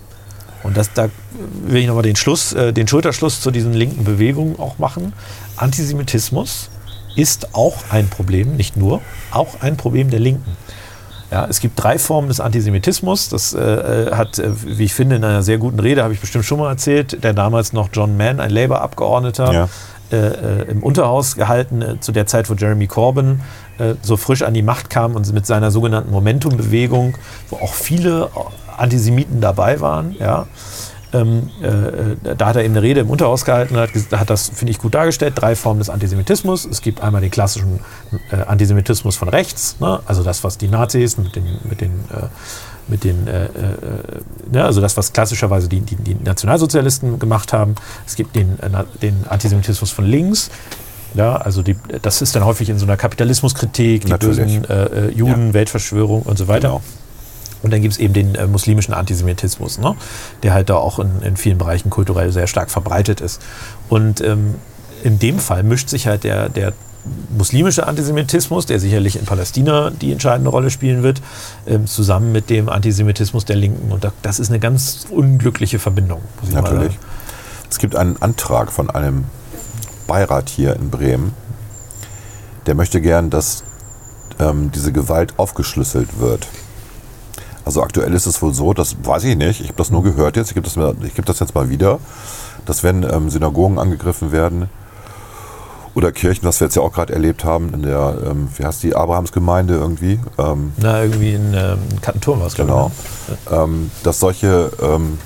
[0.63, 1.09] und das, da
[1.65, 5.13] will ich nochmal den Schluss, äh, den Schulterschluss zu diesen linken Bewegungen auch machen.
[5.55, 6.69] Antisemitismus
[7.15, 10.57] ist auch ein Problem, nicht nur, auch ein Problem der Linken.
[11.31, 13.29] Ja, es gibt drei Formen des Antisemitismus.
[13.29, 16.45] Das äh, hat, äh, wie ich finde, in einer sehr guten Rede, habe ich bestimmt
[16.45, 19.69] schon mal erzählt, der damals noch John Mann, ein Labour-Abgeordneter, Ja.
[20.11, 23.41] äh, äh, im Unterhaus gehalten, äh, zu der Zeit, wo Jeremy Corbyn
[23.79, 27.17] äh, so frisch an die Macht kam und mit seiner sogenannten Momentum-Bewegung,
[27.49, 28.29] wo auch viele
[28.77, 30.15] Antisemiten dabei waren.
[30.19, 30.45] Ja.
[31.13, 34.49] Ähm, äh, da hat er eben eine Rede im Unterhaus gehalten und hat, hat das,
[34.49, 35.33] finde ich, gut dargestellt.
[35.35, 36.65] Drei Formen des Antisemitismus.
[36.65, 37.79] Es gibt einmal den klassischen
[38.31, 39.99] äh, Antisemitismus von rechts, ne?
[40.05, 42.27] also das, was die Nazis mit den, mit den, äh,
[42.87, 43.49] mit den äh, äh,
[44.51, 44.65] ne?
[44.65, 47.75] also das, was klassischerweise die, die, die Nationalsozialisten gemacht haben.
[48.05, 50.49] Es gibt den, äh, den Antisemitismus von links.
[51.15, 54.37] Ja, also die, das ist dann häufig in so einer Kapitalismuskritik, die Natürlich.
[54.37, 56.69] bösen äh, äh, Juden, Weltverschwörung und so weiter.
[56.69, 56.81] Genau.
[57.63, 59.95] Und dann gibt es eben den äh, muslimischen Antisemitismus, ne?
[60.43, 63.41] der halt da auch in, in vielen Bereichen kulturell sehr stark verbreitet ist.
[63.89, 64.55] Und ähm,
[65.03, 66.73] in dem Fall mischt sich halt der, der
[67.35, 71.21] muslimische Antisemitismus, der sicherlich in Palästina die entscheidende Rolle spielen wird,
[71.67, 73.91] ähm, zusammen mit dem Antisemitismus der Linken.
[73.91, 76.93] Und da, das ist eine ganz unglückliche Verbindung, muss ich mal Natürlich.
[76.93, 77.05] sagen.
[77.69, 79.25] Es gibt einen Antrag von einem
[80.07, 81.33] Beirat hier in Bremen,
[82.65, 83.63] der möchte gern, dass
[84.39, 86.47] ähm, diese Gewalt aufgeschlüsselt wird.
[87.65, 90.35] Also aktuell ist es wohl so, das weiß ich nicht, ich habe das nur gehört
[90.35, 91.99] jetzt, ich gebe das, ich gebe das jetzt mal wieder,
[92.65, 94.69] dass wenn ähm, Synagogen angegriffen werden
[95.95, 98.83] oder Kirchen, was wir jetzt ja auch gerade erlebt haben in der, ähm, wie heißt
[98.83, 102.91] die, Abrahamsgemeinde irgendwie, ähm, Na, irgendwie in ähm, Kattenturm war es, Genau.
[103.47, 105.17] glaub ähm, dass solche, ähm,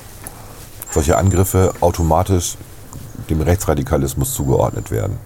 [0.92, 2.58] solche Angriffe automatisch
[3.30, 5.18] dem Rechtsradikalismus zugeordnet werden.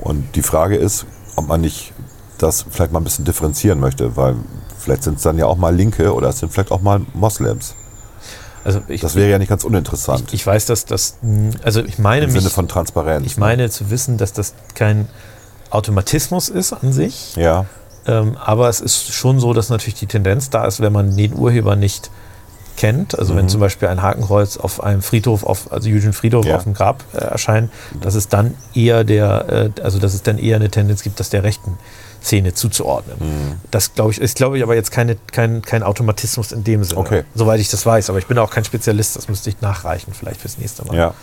[0.00, 1.06] Und die Frage ist,
[1.36, 1.92] ob man nicht
[2.38, 4.36] das vielleicht mal ein bisschen differenzieren möchte, weil
[4.84, 7.70] vielleicht sind es dann ja auch mal Linke oder es sind vielleicht auch mal Moslems.
[7.70, 7.74] ne?
[8.66, 11.16] Also ich, Das wäre ja nicht ganz uninteressant ich weiß, dass das,
[11.64, 13.26] also ich meine im mich, Sinne von Transparenz.
[13.26, 15.06] ich meine zu wissen, dass das kein
[15.70, 17.42] Automatismus ist an sich, ne?
[17.42, 17.66] Ja,
[18.06, 21.34] ähm, aber es ist schon so, dass natürlich die Tendenz da ist, wenn man den
[21.34, 22.10] Urheber nicht
[22.76, 23.38] kennt, also Mhm.
[23.38, 26.56] wenn zum Beispiel ein Hakenkreuz auf einem Friedhof, auf, also jüdischen Friedhof Ja.
[26.56, 27.70] auf dem Grab äh, erscheint,
[28.00, 31.30] dass es dann eher der, äh, also dass es dann eher eine Tendenz gibt, das
[31.30, 31.78] der rechten
[32.24, 33.16] Szene zuzuordnen.
[33.20, 33.52] Mhm.
[33.70, 36.98] Das glaube ich, ist glaube ich aber jetzt keine, kein, kein Automatismus in dem Sinne,
[37.00, 37.24] Okay.
[37.34, 38.08] soweit ich das weiß.
[38.08, 40.96] Aber ich bin auch kein Spezialist, das müsste ich nachreichen, vielleicht fürs nächste Mal.
[40.96, 41.14] ja.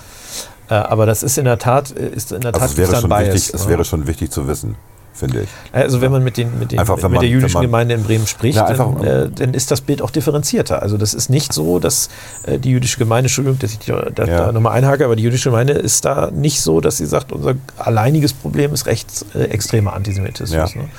[0.70, 3.02] Äh, aber das ist in der Tat, äh, ist in der Tat Also es wäre,
[3.02, 3.70] schon wichtig, es ne?
[3.70, 4.76] wäre schon wichtig zu wissen,
[5.22, 5.49] finde ich.
[5.72, 8.03] Also wenn man mit, den, mit, den, Einfach, mit man- der jüdischen man- Gemeinde in
[8.03, 10.82] Bremen spricht, Na, einfach- dann, äh, dann ist das Bild auch differenzierter.
[10.82, 12.09] Also das ist nicht so, dass
[12.43, 14.51] äh, die jüdische Gemeinde, Entschuldigung, dass ich da, da, Ja.
[14.51, 18.34] nochmal einhake, aber die jüdische Gemeinde ist da nicht so, dass sie sagt, unser alleiniges
[18.34, 20.74] Problem ist rechtsextremer äh, Antisemitismus.
[20.74, 20.82] Ja.
[20.82, 20.89] Ne?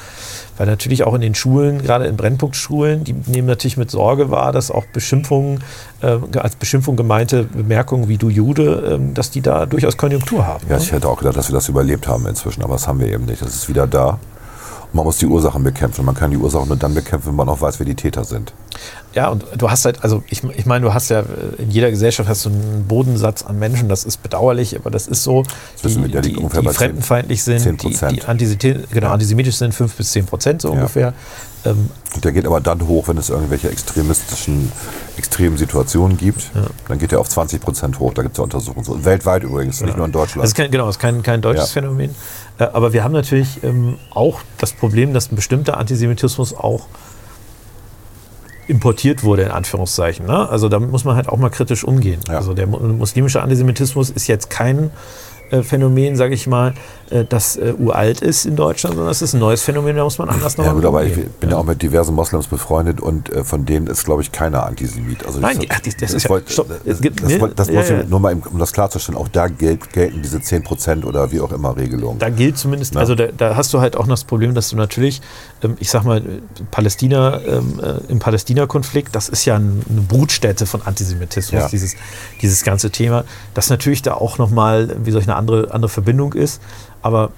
[0.59, 4.53] Weil natürlich auch in den Schulen, gerade in Brennpunktschulen, die nehmen natürlich mit Sorge wahr,
[4.53, 5.63] dass auch Beschimpfungen,
[6.03, 10.65] äh, als Beschimpfung gemeinte Bemerkungen wie du Jude, ähm, dass die da durchaus Konjunktur haben.
[10.69, 10.83] Ja, ne?
[10.83, 13.25] ich hätte auch gedacht, dass wir das überlebt haben inzwischen, aber das haben wir eben
[13.25, 13.43] nicht.
[13.43, 14.19] Das ist wieder da.
[14.95, 16.05] Man muss die Ursachen bekämpfen.
[16.05, 18.53] Man kann die Ursachen nur dann bekämpfen, wenn man auch weiß, wer die Täter sind.
[19.15, 21.23] Ja, und du hast halt, also ich, ich meine, du hast ja
[21.59, 25.23] in jeder Gesellschaft hast du einen Bodensatz an Menschen, das ist bedauerlich, aber das ist
[25.23, 25.45] so,
[25.83, 28.09] wir, die, liegt die, ungefähr die bei 10 fremdenfeindlich sind, die, 10%.
[28.09, 30.75] die Antisemit, genau, antisemitisch sind, 5 bis 10 Prozent so Ja.
[30.75, 31.13] ungefähr.
[31.65, 31.91] Ähm,
[32.25, 34.73] der geht aber dann hoch, wenn es irgendwelche extremistischen,
[35.17, 36.51] extremen Situationen gibt.
[36.89, 38.13] Dann geht er auf 20 Prozent hoch.
[38.15, 38.85] Da gibt es ja Untersuchungen.
[38.85, 40.43] So, weltweit übrigens, nicht nur in Deutschland.
[40.43, 41.73] Das ist kein, genau, das ist kein, kein deutsches Ja.
[41.83, 42.15] Phänomen.
[42.63, 46.87] Äh, aber wir haben natürlich ähm, auch das Problem, dass ein bestimmter Antisemitismus auch
[48.69, 50.27] importiert wurde, in Anführungszeichen.
[50.27, 50.49] Ne?
[50.49, 52.21] Also damit muss man halt auch mal kritisch umgehen.
[52.29, 52.37] Ja.
[52.37, 54.91] Also der mu- muslimische Antisemitismus ist jetzt kein
[55.63, 56.73] Phänomen, sage ich mal,
[57.11, 60.19] äh, das äh, uralt ist in Deutschland, sondern es ist ein neues Phänomen, da muss
[60.19, 63.31] man anders ja nochmal gut, aber ich bin ja auch mit diversen Moslems befreundet und
[63.31, 65.27] äh, von denen ist, glaube ich, keiner Antisemit.
[65.27, 67.53] Also Nein, das, die- das ist ja- stopp, es gibt- das, ne?
[67.55, 68.05] das Ja, muss ich ja.
[68.05, 71.53] nur mal, um das klarzustellen, auch da gelt, gelten diese 10 Prozent oder wie auch
[71.53, 72.19] immer Regelungen.
[72.19, 73.01] Da gilt zumindest, Na?
[73.01, 75.21] also da, hast du halt auch noch das Problem, dass du natürlich,
[75.63, 76.23] ähm, ich sag mal,
[76.71, 81.69] Palästina, ähm, äh, im Palästina-Konflikt, das ist ja ein, eine Brutstätte von Antisemitismus, Ja.
[81.69, 81.95] dieses,
[82.41, 83.25] dieses ganze Thema,
[83.55, 86.61] das natürlich da auch nochmal, wie soll ich, eine andere, andere Verbindung ist.
[87.03, 87.31] Aber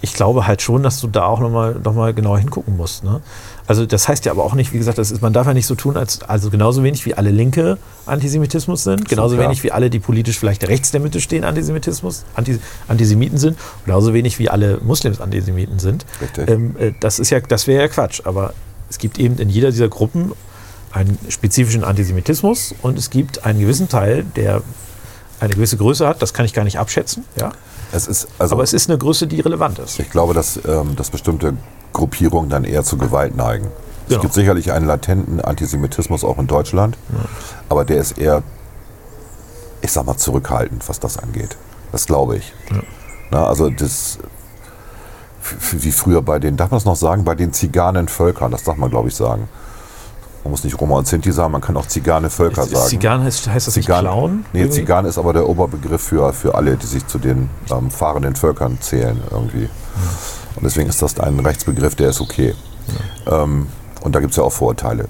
[0.00, 3.02] ich glaube halt schon, dass du da auch nochmal noch mal genauer hingucken musst.
[3.02, 3.20] Ne?
[3.66, 5.66] Also das heißt ja aber auch nicht, wie gesagt, das ist, man darf ja nicht
[5.66, 9.48] so tun, als also genauso wenig wie alle Linke Antisemitismus sind, genauso klar.
[9.48, 14.14] wenig wie alle, die politisch vielleicht rechts der Mitte stehen, Antisemitismus, Anti, Antisemiten sind, genauso
[14.14, 16.06] wenig wie alle Muslims Antisemiten sind.
[16.46, 18.22] Ähm, äh, das ist ja, das wäre ja Quatsch.
[18.24, 18.54] Aber
[18.88, 20.32] es gibt eben in jeder dieser Gruppen
[20.92, 24.62] einen spezifischen Antisemitismus und es gibt einen gewissen Teil, der
[25.40, 27.52] eine gewisse Größe hat, das kann ich gar nicht abschätzen, ja.
[27.92, 28.06] Es
[28.38, 29.98] also, Aber es ist eine Größe, die relevant ist.
[29.98, 31.54] Ich glaube, dass, ähm, dass bestimmte
[31.94, 33.66] Gruppierungen dann eher zu Gewalt neigen.
[34.04, 34.20] Es Genau.
[34.22, 36.96] gibt sicherlich einen latenten Antisemitismus auch in Deutschland,
[37.68, 38.42] aber der ist eher,
[39.80, 41.56] ich sag mal, zurückhaltend, was das angeht.
[41.92, 42.52] Das glaube ich.
[43.30, 44.18] Na, also das,
[45.72, 48.90] wie früher bei den, darf man es noch sagen, bei den Zigarrenvölkern, das darf man,
[48.90, 49.48] glaube ich, sagen.
[50.48, 52.88] Man muss nicht Roma und Sinti sagen, man kann auch Zigarrenvölker Ist- ist sagen.
[52.88, 54.44] Zigarren heißt, heißt das nicht Zigarren- Clown?
[54.54, 54.76] Nee, irgendwie?
[54.78, 58.78] Zigarren ist aber der Oberbegriff für, für alle, die sich zu den ähm, fahrenden Völkern
[58.80, 59.68] zählen irgendwie.
[60.56, 62.54] Und deswegen ist das ein Rechtsbegriff, der ist okay.
[63.30, 63.66] Ähm,
[64.00, 65.04] und da gibt es ja auch Vorurteile.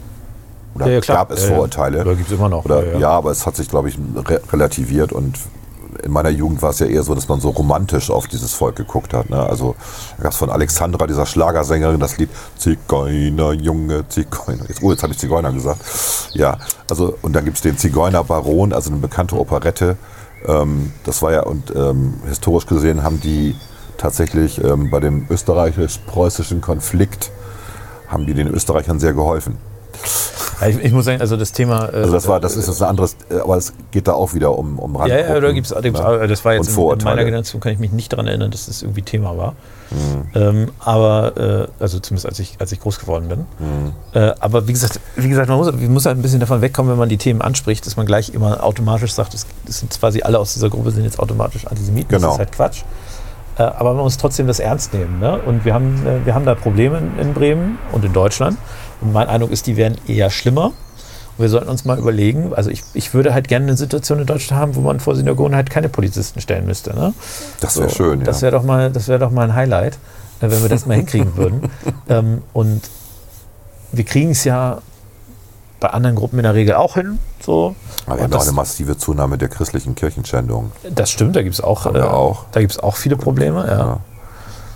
[0.75, 1.55] Oder Ja, ja, gab es Ja, ja.
[1.55, 2.01] Vorurteile.
[2.01, 2.65] Oder gibt's immer noch.
[2.65, 3.11] Oder, Ja, ja, ja.
[3.11, 5.39] aber es hat sich, glaube ich, re relativiert und
[6.03, 8.77] in meiner Jugend war es ja eher so, dass man so romantisch auf dieses Volk
[8.77, 9.31] geguckt hat.
[9.31, 9.41] Ne?
[9.41, 9.75] Also
[10.21, 14.65] gab es von Alexandra, dieser Schlagersängerin, das Lied Zigeuner, Junge, Zigeuner.
[14.69, 15.81] Jetzt, oh, jetzt habe ich Zigeuner gesagt.
[16.33, 16.59] Ja,
[16.91, 19.97] also und dann gibt es den Zigeunerbaron, also eine bekannte Operette.
[20.47, 23.55] Ähm, das war ja, und ähm, historisch gesehen haben die
[23.97, 27.31] tatsächlich ähm, bei dem österreichisch-preußischen Konflikt,
[28.07, 29.57] haben die den Österreichern sehr geholfen.
[30.69, 31.89] Ich, ich muss sagen, also das Thema.
[31.89, 34.35] äh, Also das war, das ist jetzt ein anderes, äh, aber es geht da auch
[34.35, 36.27] wieder um, um Ja, ja, da Randgruppen, gibt's, da gibt's, ne?
[36.27, 38.83] das war jetzt in, in meiner Generation, kann ich mich nicht daran erinnern, dass das
[38.83, 39.55] irgendwie Thema war.
[39.91, 40.27] Mhm.
[40.35, 43.39] Ähm, aber, äh, also zumindest als ich, als ich groß geworden bin.
[43.39, 43.93] Mhm.
[44.13, 46.91] Äh, aber wie gesagt, wie gesagt, man muss, man muss halt ein bisschen davon wegkommen,
[46.91, 50.39] wenn man die Themen anspricht, dass man gleich immer automatisch sagt, es, sind quasi alle
[50.39, 52.09] aus dieser Gruppe sind jetzt automatisch Antisemiten.
[52.09, 52.27] Genau.
[52.29, 52.83] Das ist halt Quatsch.
[53.59, 55.19] Äh, aber man muss trotzdem das ernst nehmen.
[55.21, 55.39] Ne?
[55.39, 58.59] Und wir haben, äh, wir haben da Probleme in Bremen und in Deutschland.
[59.01, 60.67] Und mein Eindruck ist, die werden eher schlimmer.
[60.67, 64.27] Und wir sollten uns mal überlegen, also ich, ich würde halt gerne eine Situation in
[64.27, 66.95] Deutschland haben, wo man vor Synagogen halt keine Polizisten stellen müsste.
[66.95, 67.15] Ne?
[67.61, 68.43] Das wäre schön, Das ja.
[68.47, 69.95] wäre doch, mal- das wär doch mal ein Highlight,
[70.41, 71.71] äh, wenn wir das mal hinkriegen würden.
[72.11, 72.81] Ähm, und
[73.93, 74.79] wir kriegen es ja
[75.79, 77.19] bei anderen Gruppen in der Regel auch hin.
[77.45, 77.75] So.
[78.07, 80.73] Aber wir haben auch das, eine massive Zunahme der christlichen Kirchenschändung.
[80.91, 82.47] das stimmt, da gibt es auch, wir auch.
[82.53, 83.67] Da gibt's auch viele Probleme.
[83.67, 83.79] Ja.
[83.79, 84.01] Ja.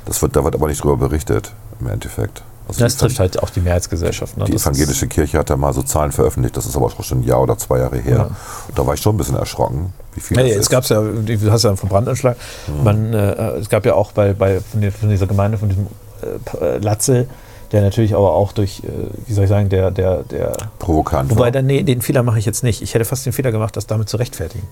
[0.05, 2.43] Das wird, da wird aber nicht drüber berichtet, im Endeffekt.
[2.69, 4.37] Also Das trifft halt auch die Mehrheitsgesellschaft.
[4.37, 4.45] Ne?
[4.45, 7.21] Die Das evangelische Kirche hat da mal so Zahlen veröffentlicht, das ist aber auch schon
[7.21, 8.17] ein Jahr oder zwei Jahre her.
[8.17, 8.23] Ja.
[8.25, 10.85] Und da war ich schon ein bisschen erschrocken, wie viel Ja, das ja, es gab
[10.85, 12.37] ja, du hast ja einen Brandanschlag.
[12.83, 15.87] Man, äh, es gab ja auch bei, bei von, der, von dieser Gemeinde, von diesem
[16.23, 17.27] äh, äh, Latze,
[17.73, 18.89] der natürlich aber auch durch, äh,
[19.27, 20.53] wie soll ich sagen, der, der, der.
[20.79, 21.31] Provokant.
[21.31, 22.83] Wobei, dann, nee, den Fehler mache ich jetzt nicht.
[22.83, 24.67] Ich hätte fast den Fehler gemacht, das damit zu rechtfertigen.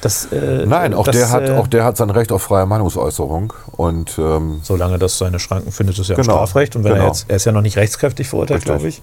[0.00, 2.66] Das, äh, Nein, auch, das, der hat, äh, auch der hat sein Recht auf freie
[2.66, 3.52] Meinungsäußerung.
[3.72, 6.76] Und ähm, Solange das seine Schranken findet, ist ja Genau, Strafrecht.
[6.76, 7.08] Und wenn er genau.
[7.08, 9.00] jetzt, er ist ja noch nicht rechtskräftig verurteilt, glaube ich.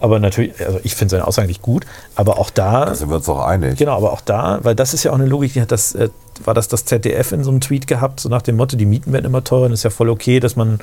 [0.00, 1.84] Aber natürlich, also ich finde seine Aussage nicht gut.
[2.14, 3.76] Aber auch da, da sind wir uns doch einig.
[3.78, 6.08] genau, aber auch da, weil das ist ja auch eine Logik, die hat das, äh,
[6.44, 9.12] war das das ZDF in so einem Tweet gehabt, so nach dem Motto, die Mieten
[9.12, 10.78] werden immer teurer, und ist ja voll okay, dass man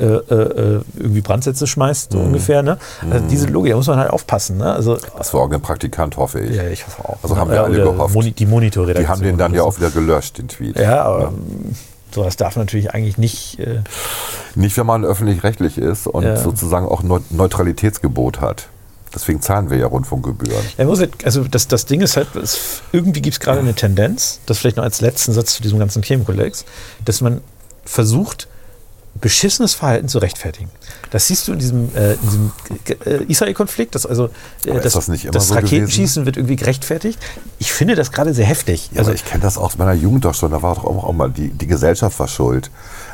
[0.00, 2.62] äh, äh, irgendwie Brandsätze schmeißt, so ungefähr.
[2.62, 2.78] Ne?
[3.10, 4.56] Also diese Logik, da muss man halt aufpassen.
[4.56, 4.72] Ne?
[4.72, 6.56] Also, Das war auch ein Praktikant, hoffe ich.
[6.56, 7.18] ja, ich hoffe auch.
[7.22, 8.14] Also haben Ja, wir alle gehofft.
[8.14, 9.04] Moni die Monitorredaktion.
[9.04, 10.78] Die haben den dann ja auch wieder gelöscht, den Tweet.
[10.78, 11.74] Ja, aber ähm,
[12.14, 13.58] sowas darf natürlich eigentlich nicht.
[13.58, 13.80] Äh,
[14.54, 16.36] Nicht, wenn man öffentlich-rechtlich ist und Ja.
[16.36, 18.68] sozusagen auch Neu- Neutralitätsgebot hat.
[19.14, 20.64] Deswegen zahlen wir ja Rundfunkgebühren.
[20.76, 24.58] Halt, also das, das Ding ist halt, es, irgendwie gibt es gerade eine Tendenz, das
[24.58, 26.64] vielleicht noch als letzten Satz zu diesem ganzen Themenkomplex,
[27.04, 27.40] dass man
[27.84, 28.48] versucht,
[29.20, 30.68] beschissenes Verhalten zu rechtfertigen.
[31.14, 32.50] Das siehst du in diesem, äh, diesem
[33.06, 34.30] äh, Israel-Konflikt, dass also
[34.66, 37.20] äh, das, das das so Raketenschießen wird irgendwie gerechtfertigt.
[37.60, 38.90] Ich finde das gerade sehr heftig.
[38.92, 40.50] Ja, also ich kenne das aus meiner Jugend doch schon.
[40.50, 42.68] Da war doch auch, auch mal die, die Gesellschaft war schuld.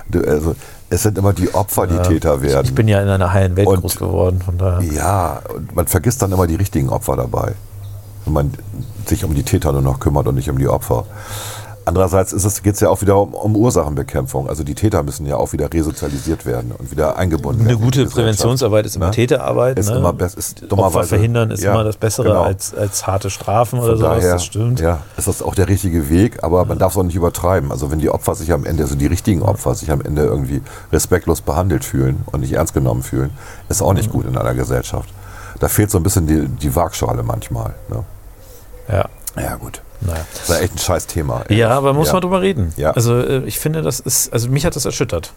[0.08, 0.56] Du, Also,
[0.88, 2.64] es sind immer die Opfer, die Täter werden.
[2.64, 4.90] ich bin ja in einer heilen Welt Und- groß geworden, von daher.
[4.90, 7.52] ja, und man vergisst dann immer die richtigen Opfer dabei.
[8.24, 8.54] Wenn man
[9.04, 11.04] sich um die Täter nur noch kümmert und nicht um die Opfer.
[11.86, 14.48] Andererseits geht es ja auch wieder um, um Ursachenbekämpfung.
[14.48, 17.78] Also die Täter müssen ja auch wieder resozialisiert werden und wieder eingebunden Eine werden.
[17.80, 18.06] in gute.
[18.06, 19.12] Präventionsarbeit ist immer Ne?
[19.12, 19.78] Täterarbeit.
[19.78, 19.96] Ist ne?
[19.96, 22.42] immer best- ist Opfer verhindern ist ja, immer das Bessere genau.
[22.42, 24.18] als, als harte Strafen oder Von sowas.
[24.18, 24.80] daher das stimmt.
[24.80, 27.72] Ja, ist das auch der richtige Weg, aber man darf es auch nicht übertreiben.
[27.72, 30.60] Also wenn die Opfer sich am Ende, also die richtigen Opfer sich am Ende irgendwie
[30.92, 33.30] respektlos behandelt fühlen und nicht ernst genommen fühlen,
[33.68, 35.08] ist auch nicht gut in einer Gesellschaft.
[35.58, 37.74] Da fehlt so ein bisschen die, die Waagschale manchmal.
[37.88, 38.04] Ne?
[38.88, 39.04] Ja.
[39.40, 39.82] Ja gut.
[40.00, 40.24] Naja.
[40.32, 41.44] Das ist ja echt ein scheiß Thema.
[41.48, 42.14] Ja, aber muss ja.
[42.14, 42.72] man drüber reden.
[42.76, 42.92] Ja.
[42.92, 45.32] Also äh, ich finde, das ist, also mich hat das erschüttert.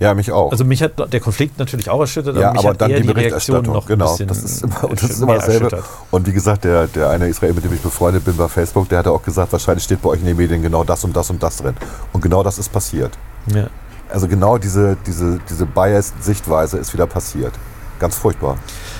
[0.00, 0.52] Ja, mich auch.
[0.52, 3.74] Also mich hat der Konflikt natürlich auch erschüttert, ja, aber hat dann die Berichterstattung.
[3.74, 5.64] noch ein Genau, das ist immer, und das ist immer dasselbe.
[5.64, 5.84] erschüttert.
[6.12, 8.98] Und wie gesagt, der, der eine Israel, mit dem ich befreundet bin bei Facebook, der
[8.98, 11.42] hatte auch gesagt, wahrscheinlich steht bei euch in den Medien genau das und das und
[11.42, 11.74] das drin.
[12.12, 13.18] Und genau das ist passiert.
[13.52, 13.66] Ja.
[14.08, 17.52] Also genau diese, diese, diese Biased-Sichtweise ist wieder passiert.
[17.98, 18.58] Ganz furchtbar.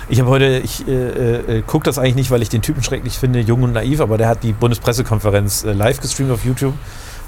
[0.08, 3.18] Ich habe heute, ich äh, äh, gucke das eigentlich nicht, weil ich den Typen schrecklich
[3.18, 6.74] finde, jung und naiv, aber der hat die Bundespressekonferenz äh, live gestreamt auf YouTube.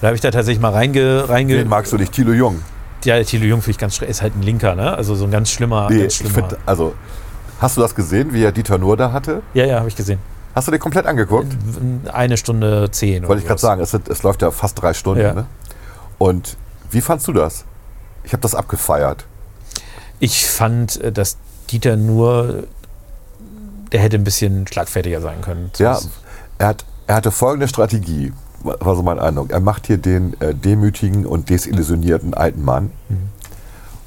[0.00, 1.28] Da habe ich da tatsächlich mal reinge...
[1.28, 2.60] reinge Den magst du nicht, Thilo Jung.
[3.04, 4.96] ja, Thilo Jung finde ich ganz schrecklich, ist halt ein Linker, ne?
[4.96, 6.48] Also so ein ganz schlimmer, Nee, ganz ich schlimmer.
[6.48, 6.94] find, also,
[7.60, 9.42] hast du das gesehen, wie er Dieter Nur da hatte?
[9.54, 10.18] ja, ja, habe ich gesehen.
[10.54, 11.46] Hast du den komplett angeguckt?
[12.12, 13.28] Eine Stunde zehn.
[13.28, 15.22] Wollte ich gerade sagen, es, es läuft ja fast drei Stunden.
[15.22, 15.32] Ja.
[15.34, 15.46] Ne?
[16.18, 16.56] Und
[16.90, 17.64] wie fandst du das?
[18.24, 19.26] Ich habe das abgefeiert.
[20.18, 21.36] Ich fand, äh, dass
[21.70, 22.64] Dieter nur,
[23.92, 25.70] der hätte ein bisschen schlagfertiger sein können.
[25.78, 25.98] Ja,
[26.58, 29.50] er, hat, er hatte folgende Strategie, war so mein Eindruck.
[29.50, 32.90] Er macht hier den äh, demütigen und desillusionierten alten Mann.
[33.08, 33.16] Mhm.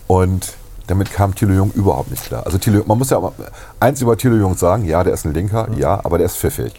[0.07, 0.53] Und
[0.87, 2.45] damit kam Thilo Jung überhaupt nicht klar.
[2.45, 3.19] Also Thilo, man muss ja
[3.79, 6.73] eins über Thilo Jung sagen, ja, der ist ein Linker, ja, aber der ist pfiffig.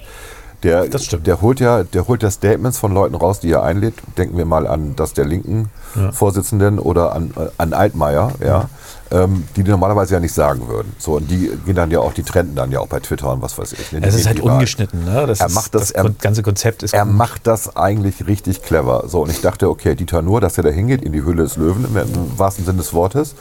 [0.62, 1.26] Der, Das stimmt.
[1.26, 3.94] der holt ja, der holt ja Statements von Leuten raus, die er einlädt.
[4.16, 5.68] Denken wir mal an das der linken
[6.12, 8.68] Vorsitzenden oder an, äh, an Altmaier, ja,
[9.10, 10.92] ähm, die die normalerweise ja nicht sagen würden.
[10.98, 13.42] So, und die gehen dann ja auch, die trenden dann ja auch bei Twitter und
[13.42, 13.92] was weiß ich.
[13.92, 14.00] ne?
[14.02, 15.26] Es ist halt ungeschnitten, ne?
[15.26, 17.14] Das Er ist, macht das- das er- ganze Konzept ist Er gut.
[17.14, 19.04] macht das eigentlich richtig clever.
[19.08, 21.56] So, und ich dachte, okay, Dieter Nur, dass er da hingeht in die Höhle des
[21.56, 23.34] Löwen, im, im wahrsten Sinne des Wortes,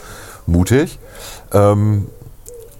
[0.46, 1.00] mutig.
[1.54, 2.08] Ähm,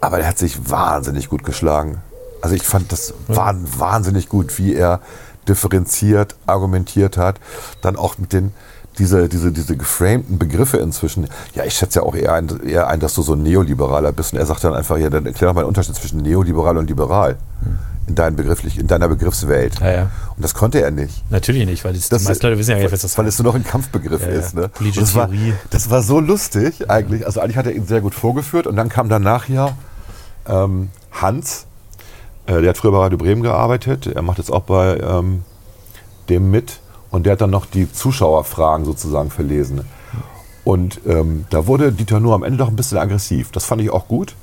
[0.02, 2.02] aber er hat sich wahnsinnig gut geschlagen.
[2.42, 5.00] Also ich fand das wah- wahnsinnig gut, wie er
[5.48, 7.40] differenziert argumentiert hat.
[7.82, 8.54] Dann auch mit den
[8.98, 11.28] diese, diese, diese geframten Begriffe inzwischen.
[11.56, 14.34] Ja, ich schätze ja auch eher ein, eher ein, dass du so ein Neoliberaler bist.
[14.34, 16.88] Und er sagt dann einfach, ja, dann erklär doch mal den Unterschied zwischen Neoliberal und
[16.90, 17.38] Liberal
[18.08, 19.80] in, deinem Begrifflich, in deiner Begriffswelt.
[19.80, 20.02] Ja, ja.
[20.36, 21.24] Und das konnte er nicht.
[21.32, 23.26] Natürlich nicht, weil das, Das- die meisten Leute wissen ja gar nicht, was das weil
[23.28, 24.54] es nur noch ein Kampfbegriff Ja, ist.
[24.56, 24.68] Ne?
[24.68, 25.54] Politische das, war, Theorie.
[25.70, 27.26] das war so lustig eigentlich.
[27.26, 29.76] Also eigentlich hat er ihn sehr gut vorgeführt und dann kam danach ja
[30.48, 31.66] ähm, Hans,
[32.46, 34.08] äh, der hat früher bei Radio Bremen gearbeitet.
[34.08, 35.44] Er macht jetzt auch bei ähm,
[36.30, 36.80] dem mit
[37.14, 39.82] Und der hat dann noch die Zuschauerfragen sozusagen verlesen.
[40.64, 43.52] Und ähm, da wurde Dieter Nuhr am Ende doch ein bisschen aggressiv.
[43.52, 44.36] Das fand ich auch gut,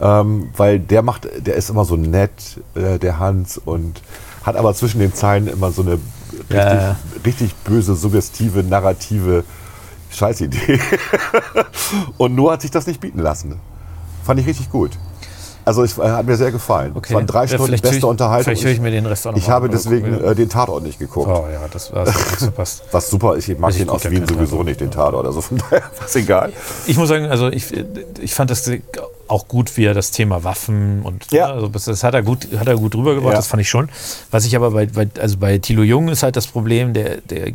[0.00, 2.32] ähm, weil der macht, der ist immer so nett,
[2.74, 4.02] äh, der Hans, und
[4.42, 6.00] hat aber zwischen den Zeilen immer so eine
[6.32, 6.96] richtig, ja.
[7.24, 9.44] richtig böse, suggestive, narrative
[10.10, 10.80] Scheißidee.
[12.18, 13.60] und Nuhr hat sich das nicht bieten lassen.
[14.24, 14.98] Fand ich richtig gut.
[15.64, 16.94] Also es äh, hat mir sehr gefallen.
[17.02, 18.44] Es waren drei Ja, Stunden höre beste ich- Unterhaltung.
[18.44, 20.48] Vielleicht höre ich mir den Rest auch noch ich habe deswegen gucke mir- äh, den
[20.48, 21.28] Tatort nicht geguckt.
[21.28, 22.04] Oh ja, das war
[22.56, 22.82] passt.
[22.92, 25.26] Was super ist, ich mag den aus Wien sowieso nicht, den Tatort.
[25.26, 26.52] Also von daher war es egal.
[26.86, 27.66] Ich muss sagen, also ich,
[28.20, 28.70] ich fand das
[29.28, 31.52] auch gut, wie er das Thema Waffen und Ja.
[31.52, 33.38] also das, das hat er gut, hat er gut rübergebracht, Ja.
[33.38, 33.88] das fand ich schon.
[34.32, 37.52] Was ich aber bei, bei also bei Thilo Jung ist halt das Problem, der, der,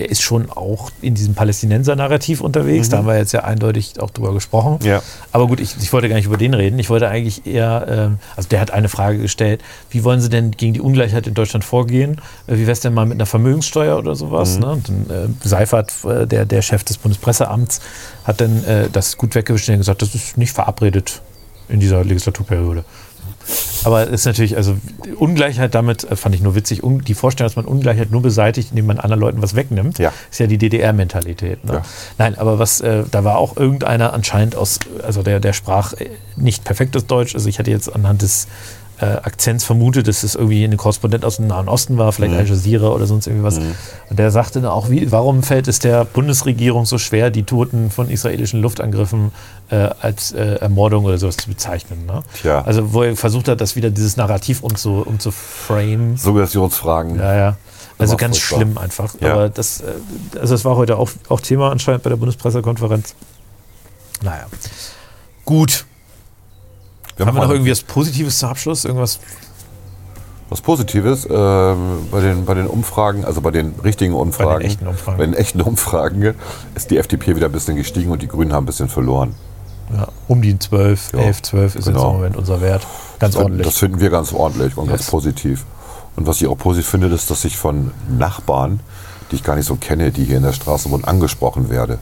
[0.00, 2.88] der ist schon auch in diesem Palästinenser-Narrativ unterwegs.
[2.88, 4.78] Da haben wir jetzt ja eindeutig auch drüber gesprochen.
[4.80, 4.86] Mhm.
[4.86, 5.02] Ja.
[5.30, 6.78] Aber gut, ich, ich wollte gar nicht über den reden.
[6.78, 10.52] Ich wollte eigentlich eher, ähm, also der hat eine Frage gestellt, wie wollen Sie denn
[10.52, 12.22] gegen die Ungleichheit in Deutschland vorgehen?
[12.46, 14.54] Äh, wie wäre es denn mal mit einer Vermögenssteuer oder sowas?
[14.54, 14.60] Mhm.
[14.60, 14.70] Ne?
[14.72, 17.82] Und dann, äh, Seifert, äh, der, der Chef des Bundespresseamts,
[18.24, 21.20] hat dann äh, das gut weggewischt und gesagt, das ist nicht verabredet
[21.68, 22.84] in dieser Legislaturperiode.
[23.84, 24.76] Aber es ist natürlich, also
[25.18, 26.82] Ungleichheit damit äh, fand ich nur witzig.
[26.84, 30.12] Die Vorstellung, dass man Ungleichheit nur beseitigt, indem man anderen Leuten was wegnimmt, Ja.
[30.30, 31.64] ist ja die DDR-Mentalität.
[31.64, 31.74] Ne?
[31.74, 31.82] Ja.
[32.18, 36.10] Nein, aber was, äh, da war auch irgendeiner anscheinend aus, also der, der sprach äh,
[36.36, 37.34] nicht perfektes Deutsch.
[37.34, 38.48] Also ich hatte jetzt anhand des
[39.00, 42.46] äh, Akzents vermutet, dass es irgendwie ein Korrespondent aus dem Nahen Osten war, vielleicht Al
[42.46, 43.58] Jazeera oder sonst irgendwie was.
[43.58, 47.90] Und der sagte dann auch, wie, warum fällt es der Bundesregierung so schwer, die Toten
[47.90, 49.32] von israelischen Luftangriffen
[49.70, 52.06] äh, als äh, Ermordung oder sowas zu bezeichnen.
[52.06, 52.22] Ne?
[52.40, 52.62] Tja.
[52.62, 56.16] Also wo er versucht hat, das wieder dieses Narrativ umzu, umzuframen.
[56.16, 57.18] Suggestionsfragen.
[57.18, 57.56] Ja, ja.
[57.98, 58.58] Also ganz furchtbar.
[58.58, 59.14] schlimm einfach.
[59.20, 59.32] Ja.
[59.32, 59.92] Aber das, äh,
[60.38, 63.14] also das war heute auch, auch Thema anscheinend bei der Bundespressekonferenz.
[64.22, 64.46] Naja.
[65.44, 65.84] Gut.
[67.20, 68.84] Wir Haben wir noch irgendwie was Positives zum Abschluss?
[68.84, 69.20] Irgendwas?
[70.48, 75.18] was Positives ähm, bei, den, bei den Umfragen, also bei den richtigen Umfragen, echten Umfragen.
[75.18, 76.34] bei den echten Umfragen
[76.74, 79.34] ist die FDP wieder ein bisschen gestiegen und die Grünen haben ein bisschen verloren.
[79.94, 82.10] Ja, um die 12, Ja, 11, 12 ist jetzt genau.
[82.10, 82.84] im Moment unser Wert.
[83.20, 83.64] Ganz Das- ordentlich.
[83.66, 85.10] Das finden wir ganz ordentlich und ganz Yes.
[85.10, 85.64] positiv.
[86.16, 88.80] Und was ich auch positiv finde, ist, dass ich von Nachbarn,
[89.30, 91.98] die ich gar nicht so kenne, die hier in der Straße wohnen, angesprochen werde.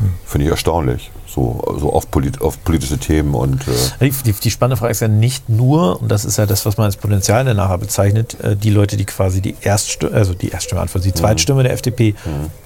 [0.00, 0.10] Hm.
[0.26, 1.10] Finde ich erstaunlich.
[1.32, 3.62] So, so auf, polit auf politische Themen und
[4.00, 6.78] äh, Die, die, spannende Frage ist ja nicht nur, und das ist ja das, was
[6.78, 10.48] man als Potenzial dann nachher bezeichnet, äh, die Leute, die quasi die Erststimme, also die
[10.48, 11.00] Erststimme Mhm.
[11.02, 12.14] die Zweitstimme der FDP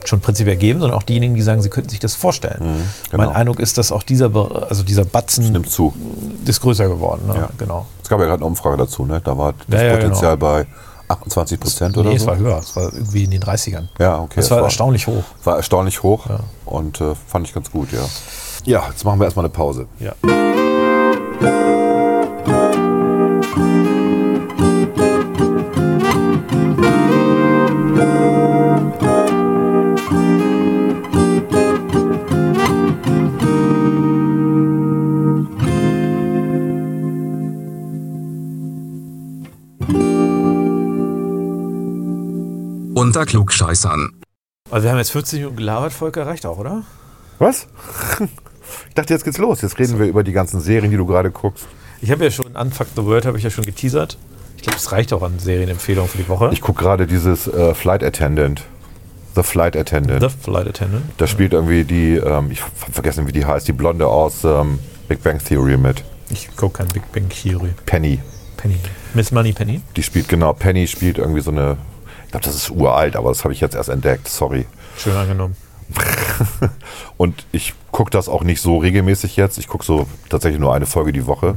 [0.04, 2.84] schon prinzipiell geben, sondern auch diejenigen, die sagen, sie könnten sich das vorstellen.
[3.10, 3.24] genau.
[3.24, 4.30] Mein Eindruck ist, dass auch dieser,
[4.68, 5.92] also dieser Batzen nimmt zu.
[6.44, 7.26] ist größer geworden.
[7.26, 7.34] Ne?
[7.34, 7.48] Ja.
[7.58, 7.86] Genau.
[8.02, 9.20] Es gab ja gerade eine Umfrage dazu, ne?
[9.22, 10.66] Da war das Ja, ja, Potenzial bei
[11.08, 12.28] 28 Prozent oder Nee, es so.
[12.28, 13.88] war höher, es war irgendwie in den 30ern.
[13.98, 14.40] Ja, okay.
[14.40, 15.24] Es es war erstaunlich hoch.
[15.44, 16.26] War erstaunlich hoch
[16.64, 18.00] und äh, fand ich ganz gut, ja.
[18.64, 19.88] Ja, jetzt machen wir erstmal eine Pause.
[19.98, 20.14] Ja.
[42.94, 44.22] Unter Klugscheißern.
[44.70, 46.84] Also wir haben jetzt 40 Minuten gelabert, Volker, reicht auch, oder?
[47.38, 47.66] Was?
[48.88, 49.62] Ich dachte, jetzt geht's los.
[49.62, 51.66] Jetzt reden wir über die ganzen Serien, die du gerade guckst.
[52.00, 54.18] Ich habe ja schon Unfuck the World, habe ich ja schon geteasert.
[54.56, 56.50] Ich glaube, es reicht auch an Serienempfehlungen für die Woche.
[56.52, 58.64] Ich gucke gerade dieses äh, Flight Attendant.
[59.34, 60.20] The Flight Attendant.
[60.22, 61.04] The Flight Attendant.
[61.16, 64.78] da spielt irgendwie die, ähm, ich hab vergessen, wie die heißt, die Blonde aus ähm,
[65.08, 66.04] Big Bang Theory mit.
[66.30, 67.70] Ich gucke kein Big Bang Theory.
[67.86, 68.20] Penny.
[68.56, 68.76] Penny.
[69.14, 69.80] Miss Money Penny.
[69.96, 71.76] Die spielt, genau, Penny spielt irgendwie so eine,
[72.26, 74.66] ich glaube, das ist uralt, aber das habe ich jetzt erst entdeckt, sorry.
[74.96, 75.56] Schön angenommen.
[77.16, 79.58] Und ich gucke das auch nicht so regelmäßig jetzt.
[79.58, 81.54] Ich gucke so tatsächlich nur eine Folge die Woche.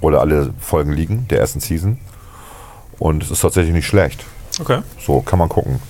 [0.00, 1.98] Oder alle Folgen liegen, der ersten Season.
[2.98, 4.24] Und es ist tatsächlich nicht schlecht.
[4.60, 4.80] Okay.
[4.98, 5.80] So kann man gucken.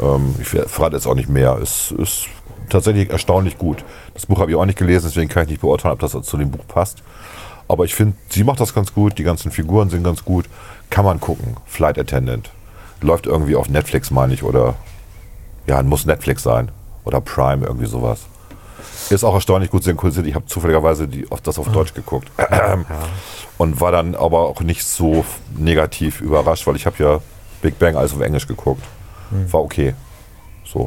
[0.00, 1.58] Ähm, ich verrate jetzt auch nicht mehr.
[1.62, 2.26] Es ist
[2.68, 3.84] tatsächlich erstaunlich gut.
[4.14, 6.36] Das Buch habe ich auch nicht gelesen, deswegen kann ich nicht beurteilen, ob das zu
[6.36, 7.02] dem Buch passt.
[7.68, 9.18] Aber ich finde, sie macht das ganz gut.
[9.18, 10.46] Die ganzen Figuren sind ganz gut.
[10.90, 11.56] Kann man gucken.
[11.66, 12.50] Flight Attendant.
[13.00, 14.42] Läuft irgendwie auf Netflix, meine ich.
[14.42, 14.74] Oder
[15.66, 16.70] ja, muss Netflix sein.
[17.06, 18.26] Oder Prime, irgendwie sowas.
[19.08, 20.26] Ist auch erstaunlich gut synchronisiert.
[20.26, 22.30] Ich habe zufälligerweise die, auf das auf Deutsch geguckt.
[23.56, 25.24] Und war dann aber auch nicht so
[25.56, 27.20] negativ überrascht, weil ich habe ja
[27.62, 28.82] Big Bang alles auf Englisch geguckt.
[29.52, 29.94] War okay.
[30.64, 30.84] So.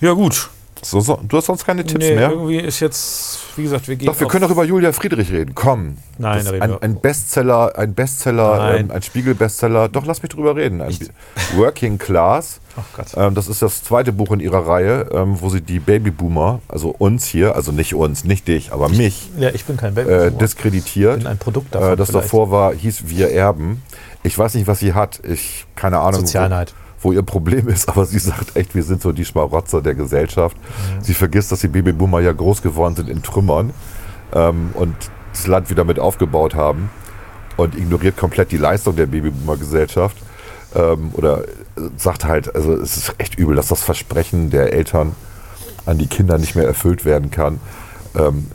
[0.00, 0.50] Ja, gut.
[0.84, 1.20] So, so.
[1.22, 2.30] Du hast sonst keine Tipps nee, mehr?
[2.30, 4.06] irgendwie ist jetzt, wie gesagt, wir gehen.
[4.06, 5.54] Doch, wir können doch über Julia Friedrich reden.
[5.54, 5.96] Komm.
[6.18, 9.88] Nein, da reden ein, ein Bestseller, ein Bestseller, ähm, ein Spiegel-Bestseller.
[9.88, 10.82] Doch, lass mich drüber reden.
[11.54, 12.60] Working Class.
[12.76, 13.06] Ach Gott.
[13.16, 16.88] Ähm, das ist das zweite Buch in ihrer Reihe, ähm, wo sie die Babyboomer, also
[16.90, 20.10] uns hier, also nicht uns, nicht dich, aber mich, Ja, ich bin kein Baby.
[20.10, 21.18] äh, diskreditiert.
[21.18, 22.24] bin ein Produkt davon Äh, das vielleicht.
[22.24, 23.82] davor war, hieß Wir erben.
[24.24, 25.20] Ich weiß nicht, was sie hat.
[25.24, 26.20] Ich, keine Ahnung.
[26.20, 26.74] Sozialneid.
[27.02, 30.56] Wo ihr Problem ist, aber sie sagt echt, wir sind so die Schmarotzer der Gesellschaft.
[31.00, 33.72] Sie vergisst, dass die Babyboomer ja groß geworden sind in Trümmern
[34.32, 34.94] ähm, und
[35.32, 36.90] das Land wieder mit aufgebaut haben
[37.56, 40.16] und ignoriert komplett die Leistung der Babyboomer-Gesellschaft.
[40.74, 45.14] Ähm, oder äh, sagt halt, also es ist echt übel, dass das Versprechen der Eltern
[45.84, 47.60] an die Kinder nicht mehr erfüllt werden kann.
[48.16, 48.46] Ähm,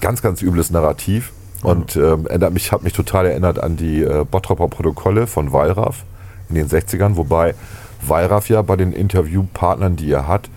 [0.00, 1.32] ganz, ganz übles Narrativ.
[1.62, 6.04] Und ähm, erinnert mich, hat mich total erinnert an die äh, Bottroper Protokolle von Wallraff
[6.48, 7.54] in den 60ern, wobei
[8.02, 10.48] Wallraff ja bei den Interviewpartnern, die er hat,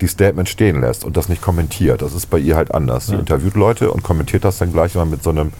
[0.00, 2.02] die Statements stehen lässt und das nicht kommentiert.
[2.02, 3.06] Das ist bei ihr halt anders.
[3.06, 5.52] Sie interviewt Leute und kommentiert das dann gleich mal mit so einem,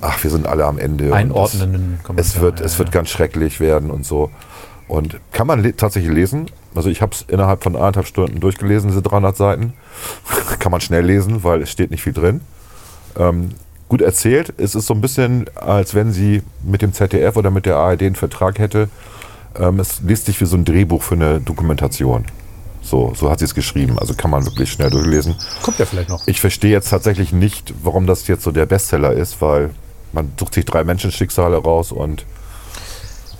[0.00, 1.14] ach, wir sind alle am Ende.
[1.14, 2.92] Einordnenden Kommentar, Es wird, ja, es wird ja.
[2.92, 4.30] ganz schrecklich werden und so.
[4.88, 6.46] Und kann man le tatsächlich lesen.
[6.74, 9.72] Also ich habe es innerhalb von anderthalb Stunden durchgelesen, diese 300 Seiten.
[10.58, 12.40] kann man schnell lesen, weil es steht nicht viel drin.
[13.16, 13.50] Ähm,
[13.88, 14.54] gut erzählt.
[14.56, 18.02] Es ist so ein bisschen, als wenn sie mit dem ZDF oder mit der ARD
[18.02, 18.88] einen Vertrag hätte.
[19.58, 22.24] Ähm, es liest sich wie so ein Drehbuch für eine Dokumentation.
[22.82, 23.98] So, so hat sie es geschrieben.
[23.98, 25.36] Also kann man wirklich schnell durchlesen.
[25.62, 26.26] Kommt ja vielleicht noch.
[26.26, 29.70] Ich verstehe jetzt tatsächlich nicht, warum das jetzt so der Bestseller ist, weil
[30.12, 32.26] man sucht sich drei Menschenschicksale raus und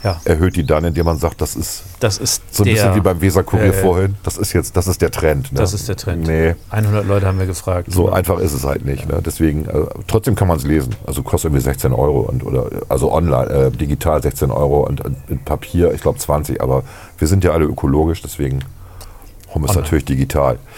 [0.03, 2.95] Ja, erhöht die dann, indem man sagt, das ist das ist so ein der, bisschen
[2.97, 3.73] wie beim Weserkurier ja.
[3.73, 4.17] vorhin.
[4.25, 5.53] Das ist jetzt, das ist der Trend.
[5.53, 5.61] Ne?
[5.61, 6.27] Das ist der Trend.
[6.27, 7.87] Nee, 100 Leute haben wir gefragt.
[7.93, 9.09] so einfach ist es halt nicht.
[9.09, 9.21] Ne?
[9.25, 10.97] Deswegen, also, trotzdem kann man es lesen.
[11.07, 15.17] Also kostet irgendwie 16 Euro und oder also online, äh, digital 16 Euro und, und
[15.29, 16.83] in Papier, ich glaube 20, aber
[17.19, 19.81] wir sind ja alle ökologisch, deswegen es Online.
[19.83, 20.59] natürlich digital.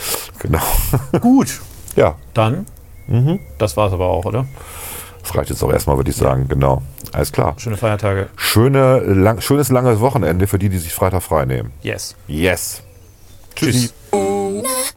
[0.41, 0.61] Genau.
[1.23, 1.63] Gut,
[1.97, 2.67] ja, dann.
[3.07, 3.39] Mhm.
[3.57, 4.47] Das war's aber auch, oder?
[5.25, 6.47] Das reicht jetzt auch erstmal, würde ich sagen.
[6.49, 6.83] Genau.
[7.13, 7.55] Alles klar.
[7.59, 8.29] Schöne Feiertage.
[8.37, 11.73] Schöne, lang, schönes langes Wochenende für die, die sich Freitag frei nehmen.
[11.83, 12.15] Yes.
[12.29, 12.83] Yes.
[13.55, 13.91] Tschüssi.
[14.11, 14.95] Tschüss.